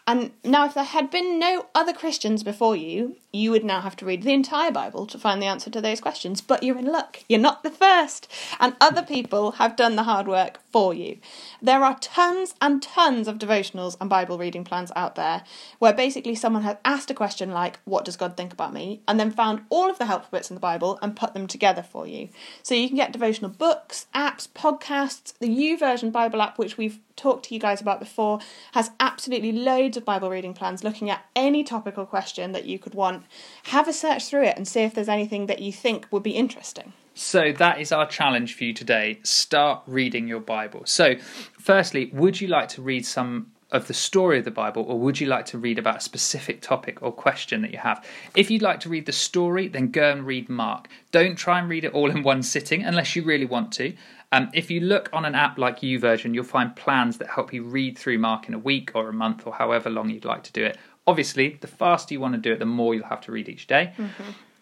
And 0.07 0.31
now, 0.43 0.65
if 0.65 0.73
there 0.73 0.83
had 0.83 1.11
been 1.11 1.39
no 1.39 1.67
other 1.75 1.93
Christians 1.93 2.43
before 2.43 2.75
you, 2.75 3.17
you 3.31 3.51
would 3.51 3.63
now 3.63 3.81
have 3.81 3.95
to 3.97 4.05
read 4.05 4.23
the 4.23 4.33
entire 4.33 4.71
Bible 4.71 5.05
to 5.07 5.17
find 5.17 5.41
the 5.41 5.45
answer 5.45 5.69
to 5.69 5.81
those 5.81 6.01
questions. 6.01 6.41
But 6.41 6.63
you're 6.63 6.79
in 6.79 6.85
luck. 6.85 7.23
You're 7.29 7.39
not 7.39 7.63
the 7.63 7.69
first. 7.69 8.27
And 8.59 8.75
other 8.81 9.03
people 9.03 9.53
have 9.53 9.75
done 9.75 9.95
the 9.95 10.03
hard 10.03 10.27
work 10.27 10.59
for 10.71 10.93
you. 10.93 11.17
There 11.61 11.83
are 11.83 11.97
tons 11.99 12.55
and 12.61 12.81
tons 12.81 13.27
of 13.27 13.37
devotionals 13.37 13.97
and 13.99 14.09
Bible 14.09 14.37
reading 14.37 14.63
plans 14.63 14.91
out 14.95 15.15
there 15.15 15.43
where 15.79 15.93
basically 15.93 16.35
someone 16.35 16.63
has 16.63 16.77
asked 16.85 17.11
a 17.11 17.13
question 17.13 17.51
like, 17.51 17.79
What 17.85 18.05
does 18.05 18.17
God 18.17 18.37
think 18.37 18.53
about 18.53 18.73
me? 18.73 19.01
and 19.07 19.19
then 19.19 19.31
found 19.31 19.61
all 19.69 19.89
of 19.89 19.97
the 19.97 20.05
helpful 20.05 20.37
bits 20.37 20.49
in 20.49 20.55
the 20.55 20.61
Bible 20.61 20.97
and 21.01 21.15
put 21.15 21.33
them 21.33 21.47
together 21.47 21.83
for 21.83 22.07
you. 22.07 22.29
So 22.63 22.75
you 22.75 22.87
can 22.87 22.97
get 22.97 23.11
devotional 23.11 23.51
books, 23.51 24.07
apps, 24.15 24.47
podcasts. 24.47 25.33
The 25.39 25.49
YouVersion 25.49 26.11
Bible 26.11 26.41
app, 26.41 26.57
which 26.57 26.77
we've 26.77 26.99
talked 27.15 27.45
to 27.45 27.53
you 27.53 27.59
guys 27.59 27.81
about 27.81 27.99
before, 27.99 28.39
has 28.73 28.91
absolutely 28.99 29.51
loads 29.51 29.97
of 29.97 30.05
Bible 30.05 30.29
reading 30.29 30.53
plans 30.53 30.83
looking 30.83 31.09
at 31.09 31.25
any 31.35 31.63
topical 31.63 32.05
question 32.05 32.51
that 32.53 32.65
you 32.65 32.79
could 32.79 32.93
want. 32.93 33.25
Have 33.63 33.87
a 33.87 33.93
search 33.93 34.25
through 34.25 34.43
it 34.43 34.57
and 34.57 34.67
see 34.67 34.81
if 34.81 34.93
there's 34.93 35.09
anything 35.09 35.47
that 35.47 35.61
you 35.61 35.71
think 35.71 36.07
would 36.11 36.23
be 36.23 36.31
interesting. 36.31 36.93
So 37.21 37.51
that 37.53 37.79
is 37.79 37.91
our 37.91 38.07
challenge 38.07 38.55
for 38.55 38.63
you 38.63 38.73
today. 38.73 39.19
Start 39.21 39.83
reading 39.85 40.27
your 40.27 40.39
Bible. 40.39 40.81
So, 40.85 41.17
firstly, 41.59 42.09
would 42.13 42.41
you 42.41 42.47
like 42.47 42.67
to 42.69 42.81
read 42.81 43.05
some 43.05 43.51
of 43.71 43.87
the 43.87 43.93
story 43.93 44.39
of 44.39 44.43
the 44.43 44.51
Bible, 44.51 44.83
or 44.83 44.99
would 44.99 45.19
you 45.19 45.27
like 45.27 45.45
to 45.45 45.59
read 45.59 45.77
about 45.77 45.97
a 45.97 46.01
specific 46.01 46.61
topic 46.61 47.03
or 47.03 47.11
question 47.11 47.61
that 47.61 47.71
you 47.71 47.77
have? 47.77 48.03
If 48.35 48.49
you'd 48.49 48.63
like 48.63 48.79
to 48.81 48.89
read 48.89 49.05
the 49.05 49.11
story, 49.11 49.67
then 49.67 49.91
go 49.91 50.11
and 50.11 50.25
read 50.25 50.49
Mark. 50.49 50.89
Don't 51.11 51.37
try 51.37 51.59
and 51.59 51.69
read 51.69 51.85
it 51.85 51.93
all 51.93 52.09
in 52.09 52.23
one 52.23 52.41
sitting 52.41 52.83
unless 52.83 53.15
you 53.15 53.23
really 53.23 53.45
want 53.45 53.71
to. 53.73 53.93
Um, 54.31 54.49
if 54.55 54.71
you 54.71 54.79
look 54.79 55.07
on 55.13 55.23
an 55.23 55.35
app 55.35 55.59
like 55.59 55.81
YouVersion, 55.81 56.33
you'll 56.33 56.43
find 56.43 56.75
plans 56.75 57.19
that 57.19 57.29
help 57.29 57.53
you 57.53 57.63
read 57.63 57.99
through 57.99 58.17
Mark 58.17 58.47
in 58.47 58.55
a 58.55 58.59
week 58.59 58.91
or 58.95 59.09
a 59.09 59.13
month 59.13 59.45
or 59.45 59.53
however 59.53 59.91
long 59.91 60.09
you'd 60.09 60.25
like 60.25 60.43
to 60.43 60.51
do 60.51 60.65
it. 60.65 60.77
Obviously, 61.05 61.59
the 61.61 61.67
faster 61.67 62.15
you 62.15 62.19
want 62.19 62.33
to 62.33 62.39
do 62.41 62.51
it, 62.51 62.57
the 62.57 62.65
more 62.65 62.95
you'll 62.95 63.05
have 63.05 63.21
to 63.21 63.31
read 63.31 63.47
each 63.47 63.67
day. 63.67 63.93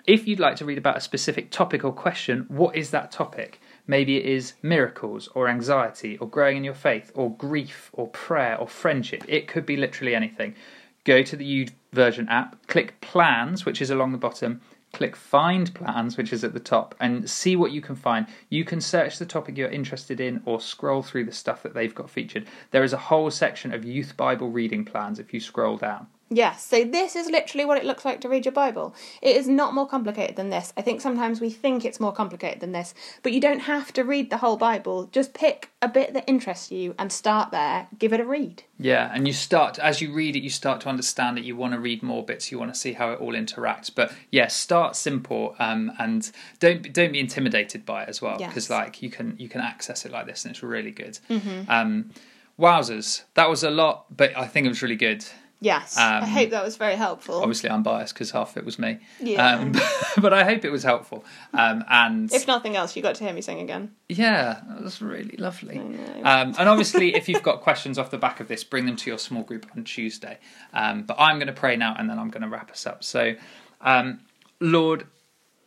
If 0.10 0.28
you'd 0.28 0.40
like 0.40 0.56
to 0.56 0.66
read 0.66 0.80
about 0.80 0.98
a 0.98 1.02
specific 1.02 1.52
topic 1.52 1.84
or 1.84 1.94
question, 1.94 2.46
what 2.48 2.76
is 2.76 2.90
that 2.90 3.12
topic? 3.12 3.62
Maybe 3.86 4.18
it 4.18 4.26
is 4.26 4.54
miracles 4.64 5.30
or 5.36 5.48
anxiety 5.48 6.18
or 6.18 6.28
growing 6.28 6.58
in 6.58 6.64
your 6.64 6.74
faith 6.74 7.12
or 7.14 7.36
grief 7.36 7.92
or 7.94 8.08
prayer 8.08 8.58
or 8.58 8.68
friendship. 8.68 9.24
It 9.28 9.48
could 9.48 9.68
be 9.68 9.78
literally 9.78 10.16
anything. 10.16 10.56
Go 11.04 11.22
to 11.22 11.36
the 11.36 11.46
U 11.46 11.68
version 11.94 12.28
app, 12.28 12.66
click 12.66 13.00
plans, 13.02 13.68
which 13.68 13.84
is 13.84 13.92
along 13.92 14.12
the 14.12 14.18
bottom, 14.18 14.62
click 14.94 15.16
find 15.16 15.72
plans, 15.76 16.18
which 16.18 16.34
is 16.34 16.44
at 16.44 16.56
the 16.56 16.60
top, 16.60 16.96
and 17.00 17.30
see 17.30 17.56
what 17.56 17.72
you 17.72 17.80
can 17.80 17.96
find. 17.96 18.26
You 18.50 18.66
can 18.66 18.82
search 18.82 19.20
the 19.20 19.28
topic 19.28 19.60
you're 19.60 19.70
interested 19.70 20.20
in 20.20 20.42
or 20.44 20.60
scroll 20.60 21.04
through 21.04 21.26
the 21.26 21.32
stuff 21.32 21.62
that 21.62 21.76
they've 21.76 21.94
got 21.94 22.10
featured. 22.10 22.48
There 22.72 22.84
is 22.84 22.94
a 22.94 22.98
whole 22.98 23.30
section 23.30 23.72
of 23.72 23.86
youth 23.86 24.18
Bible 24.18 24.50
reading 24.50 24.86
plans 24.86 25.20
if 25.20 25.36
you 25.36 25.40
scroll 25.40 25.78
down. 25.78 26.08
Yes, 26.32 26.64
so 26.64 26.84
this 26.84 27.16
is 27.16 27.28
literally 27.30 27.66
what 27.66 27.80
it 27.80 27.86
looks 27.86 28.06
like 28.06 28.22
to 28.22 28.30
read 28.30 28.46
your 28.46 28.52
Bible. 28.52 28.94
It 29.22 29.36
is 29.36 29.48
not 29.48 29.74
more 29.74 29.88
complicated 29.88 30.36
than 30.36 30.52
this. 30.52 30.72
I 30.78 30.84
think 30.84 31.02
sometimes 31.02 31.42
we 31.42 31.50
think 31.50 31.84
it's 31.84 32.00
more 32.00 32.14
complicated 32.14 32.60
than 32.60 32.72
this, 32.72 32.94
but 33.24 33.32
you 33.32 33.42
don't 33.42 33.62
have 33.62 33.92
to 33.94 34.04
read 34.04 34.30
the 34.30 34.38
whole 34.38 34.56
Bible. 34.56 35.06
Just 35.12 35.34
pick 35.34 35.72
a 35.82 35.88
bit 35.88 36.14
that 36.14 36.26
interests 36.28 36.72
you 36.72 36.94
and 37.00 37.12
start 37.12 37.50
there. 37.50 37.88
Give 37.98 38.14
it 38.14 38.20
a 38.20 38.26
read. 38.26 38.62
Yeah, 38.78 39.10
and 39.12 39.26
you 39.28 39.34
start 39.34 39.80
as 39.80 40.02
you 40.02 40.14
read 40.14 40.36
it, 40.36 40.44
you 40.44 40.52
start 40.52 40.82
to 40.82 40.90
understand 40.90 41.40
it. 41.40 41.46
You 41.46 41.56
want 41.56 41.74
to 41.74 41.80
read 41.80 42.04
more 42.04 42.24
bits. 42.24 42.52
You 42.52 42.60
want 42.60 42.72
to 42.74 42.80
see 42.80 42.94
how 42.94 43.12
it 43.12 43.20
all 43.20 43.34
interacts. 43.34 43.90
But 43.94 44.14
yeah, 44.30 44.48
start 44.48 44.96
simple 44.96 45.56
um, 45.58 45.92
and 45.98 46.32
don't 46.60 46.94
don't 46.94 47.12
be 47.12 47.20
intimidated 47.20 47.88
by 47.88 48.04
it 48.04 48.10
as 48.10 48.22
well, 48.22 48.38
Yes. 48.40 48.50
because 48.50 48.70
like 48.70 49.02
you 49.02 49.10
can 49.10 49.36
you 49.40 49.50
can 49.50 49.62
access 49.62 50.06
it 50.06 50.12
like 50.12 50.28
this, 50.28 50.46
and 50.46 50.52
it's 50.54 50.62
really 50.62 50.92
good. 50.92 51.18
Um, 51.68 52.12
wowzers, 52.60 53.24
that 53.34 53.50
was 53.50 53.64
a 53.64 53.72
lot, 53.72 54.06
but 54.16 54.38
I 54.38 54.46
think 54.48 54.66
it 54.66 54.70
was 54.70 54.82
really 54.84 54.96
good. 54.96 55.26
Yes, 55.62 55.98
I 55.98 56.20
Um, 56.20 56.24
hope 56.30 56.52
that 56.52 56.64
was 56.64 56.78
very 56.78 56.96
helpful. 56.96 57.36
Obviously, 57.42 57.70
I'm 57.70 57.84
biased 57.84 58.14
because 58.14 58.32
half 58.32 58.52
of 58.52 58.58
it 58.58 58.66
was 58.66 58.80
me. 58.80 59.00
Yeah. 59.20 59.56
Um, 59.56 59.74
but 60.22 60.34
I 60.34 60.46
hope 60.46 60.64
it 60.64 60.70
was 60.70 60.84
helpful. 60.84 61.26
Um, 61.54 61.84
and 61.90 62.34
If 62.34 62.48
nothing 62.48 62.78
else, 62.78 62.96
you 62.96 63.02
got 63.02 63.16
to 63.16 63.26
hear 63.26 63.34
me 63.34 63.42
sing 63.42 63.60
again. 63.60 63.92
yeah, 64.08 64.62
that 64.70 64.82
was 64.82 65.02
really 65.02 65.36
lovely. 65.38 65.78
Um, 65.78 66.56
and 66.58 66.70
obviously, 66.70 67.14
if 67.14 67.28
you've 67.28 67.44
got 67.44 67.60
questions 67.60 67.98
off 67.98 68.10
the 68.10 68.18
back 68.18 68.40
of 68.40 68.48
this, 68.48 68.64
bring 68.64 68.86
them 68.86 68.96
to 68.96 69.10
your 69.10 69.20
small 69.20 69.44
group 69.44 69.66
on 69.76 69.84
Tuesday. 69.84 70.38
Um, 70.74 71.04
but 71.04 71.18
I'm 71.20 71.38
going 71.40 71.48
to 71.48 71.54
pray 71.54 71.76
now 71.76 71.94
and 71.98 72.10
then 72.10 72.18
I'm 72.20 72.30
going 72.30 72.44
to 72.44 72.50
wrap 72.50 72.72
us 72.72 72.88
up. 72.88 73.04
So, 73.04 73.36
um, 73.82 74.22
Lord, 74.62 75.08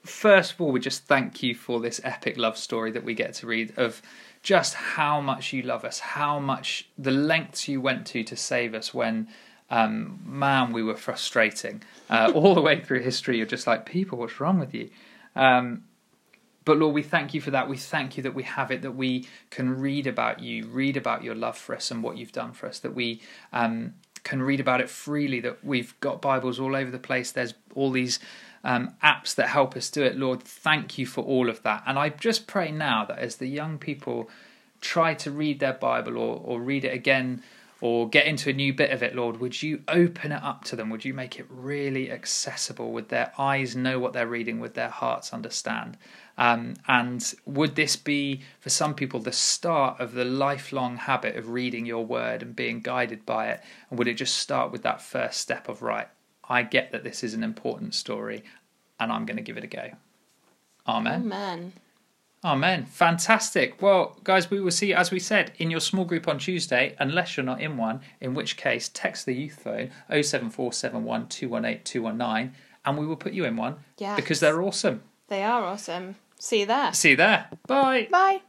first 0.04 0.52
of 0.54 0.60
all, 0.62 0.72
we 0.72 0.80
just 0.80 1.04
thank 1.04 1.42
you 1.42 1.54
for 1.54 1.80
this 1.80 2.00
epic 2.02 2.38
love 2.38 2.56
story 2.56 2.90
that 2.92 3.04
we 3.04 3.12
get 3.14 3.34
to 3.34 3.46
read 3.46 3.74
of 3.76 4.00
just 4.42 4.72
how 4.74 5.20
much 5.20 5.52
you 5.52 5.62
love 5.62 5.84
us, 5.84 5.98
how 6.00 6.38
much 6.38 6.88
the 6.98 7.10
lengths 7.10 7.68
you 7.68 7.80
went 7.80 8.06
to 8.06 8.24
to 8.24 8.36
save 8.36 8.72
us 8.74 8.94
when. 8.94 9.28
Um, 9.72 10.20
man, 10.26 10.70
we 10.70 10.82
were 10.82 10.96
frustrating 10.96 11.82
uh, 12.10 12.30
all 12.34 12.54
the 12.54 12.60
way 12.60 12.82
through 12.82 13.00
history. 13.00 13.38
You're 13.38 13.46
just 13.46 13.66
like, 13.66 13.86
people, 13.86 14.18
what's 14.18 14.38
wrong 14.38 14.58
with 14.58 14.74
you? 14.74 14.90
Um, 15.34 15.84
but 16.66 16.76
Lord, 16.76 16.94
we 16.94 17.02
thank 17.02 17.32
you 17.32 17.40
for 17.40 17.50
that. 17.52 17.70
We 17.70 17.78
thank 17.78 18.18
you 18.18 18.22
that 18.22 18.34
we 18.34 18.42
have 18.42 18.70
it, 18.70 18.82
that 18.82 18.92
we 18.94 19.26
can 19.48 19.80
read 19.80 20.06
about 20.06 20.40
you, 20.40 20.66
read 20.66 20.98
about 20.98 21.24
your 21.24 21.34
love 21.34 21.56
for 21.56 21.74
us 21.74 21.90
and 21.90 22.02
what 22.02 22.18
you've 22.18 22.32
done 22.32 22.52
for 22.52 22.66
us, 22.66 22.80
that 22.80 22.94
we 22.94 23.22
um, 23.54 23.94
can 24.24 24.42
read 24.42 24.60
about 24.60 24.82
it 24.82 24.90
freely, 24.90 25.40
that 25.40 25.64
we've 25.64 25.98
got 26.00 26.20
Bibles 26.20 26.60
all 26.60 26.76
over 26.76 26.90
the 26.90 26.98
place. 26.98 27.32
There's 27.32 27.54
all 27.74 27.90
these 27.90 28.20
um, 28.64 28.94
apps 29.02 29.34
that 29.36 29.48
help 29.48 29.74
us 29.74 29.90
do 29.90 30.02
it. 30.02 30.18
Lord, 30.18 30.42
thank 30.42 30.98
you 30.98 31.06
for 31.06 31.24
all 31.24 31.48
of 31.48 31.62
that. 31.62 31.82
And 31.86 31.98
I 31.98 32.10
just 32.10 32.46
pray 32.46 32.70
now 32.70 33.06
that 33.06 33.18
as 33.18 33.36
the 33.36 33.48
young 33.48 33.78
people 33.78 34.28
try 34.82 35.14
to 35.14 35.30
read 35.30 35.60
their 35.60 35.72
Bible 35.72 36.18
or, 36.18 36.42
or 36.44 36.60
read 36.60 36.84
it 36.84 36.92
again 36.92 37.42
or 37.82 38.08
get 38.08 38.26
into 38.26 38.48
a 38.48 38.52
new 38.52 38.72
bit 38.72 38.92
of 38.92 39.02
it, 39.02 39.12
Lord, 39.12 39.40
would 39.40 39.60
you 39.60 39.82
open 39.88 40.30
it 40.30 40.40
up 40.40 40.62
to 40.66 40.76
them? 40.76 40.88
Would 40.88 41.04
you 41.04 41.12
make 41.12 41.40
it 41.40 41.46
really 41.50 42.12
accessible? 42.12 42.92
Would 42.92 43.08
their 43.08 43.32
eyes 43.36 43.74
know 43.74 43.98
what 43.98 44.12
they're 44.12 44.28
reading? 44.28 44.60
Would 44.60 44.74
their 44.74 44.88
hearts 44.88 45.32
understand? 45.32 45.98
Um, 46.38 46.74
and 46.86 47.34
would 47.44 47.74
this 47.74 47.96
be, 47.96 48.42
for 48.60 48.70
some 48.70 48.94
people, 48.94 49.18
the 49.18 49.32
start 49.32 49.98
of 49.98 50.12
the 50.12 50.24
lifelong 50.24 50.96
habit 50.96 51.34
of 51.34 51.48
reading 51.48 51.84
your 51.84 52.06
word 52.06 52.42
and 52.42 52.54
being 52.54 52.78
guided 52.78 53.26
by 53.26 53.48
it? 53.48 53.60
And 53.90 53.98
would 53.98 54.06
it 54.06 54.14
just 54.14 54.36
start 54.36 54.70
with 54.70 54.84
that 54.84 55.02
first 55.02 55.40
step 55.40 55.68
of, 55.68 55.82
right, 55.82 56.06
I 56.48 56.62
get 56.62 56.92
that 56.92 57.02
this 57.02 57.24
is 57.24 57.34
an 57.34 57.42
important 57.42 57.96
story 57.96 58.44
and 59.00 59.10
I'm 59.10 59.26
going 59.26 59.38
to 59.38 59.42
give 59.42 59.56
it 59.56 59.64
a 59.64 59.66
go? 59.66 59.90
Amen. 60.86 61.22
Amen. 61.22 61.72
Amen. 62.44 62.86
Fantastic. 62.86 63.80
Well, 63.80 64.18
guys, 64.24 64.50
we 64.50 64.60
will 64.60 64.72
see 64.72 64.88
you, 64.88 64.94
as 64.96 65.10
we 65.12 65.20
said, 65.20 65.52
in 65.58 65.70
your 65.70 65.78
small 65.80 66.04
group 66.04 66.26
on 66.26 66.38
Tuesday, 66.38 66.96
unless 66.98 67.36
you're 67.36 67.46
not 67.46 67.60
in 67.60 67.76
one, 67.76 68.00
in 68.20 68.34
which 68.34 68.56
case, 68.56 68.90
text 68.92 69.26
the 69.26 69.34
youth 69.34 69.60
phone 69.62 69.90
07471 70.10 71.28
218 71.28 71.84
219 71.84 72.52
and 72.84 72.98
we 72.98 73.06
will 73.06 73.16
put 73.16 73.32
you 73.32 73.44
in 73.44 73.56
one 73.56 73.76
Yes. 73.98 74.16
because 74.16 74.40
they're 74.40 74.60
awesome. 74.60 75.02
They 75.28 75.44
are 75.44 75.62
awesome. 75.62 76.16
See 76.38 76.60
you 76.60 76.66
there. 76.66 76.92
See 76.92 77.10
you 77.10 77.16
there. 77.16 77.48
Bye. 77.68 78.08
Bye. 78.10 78.40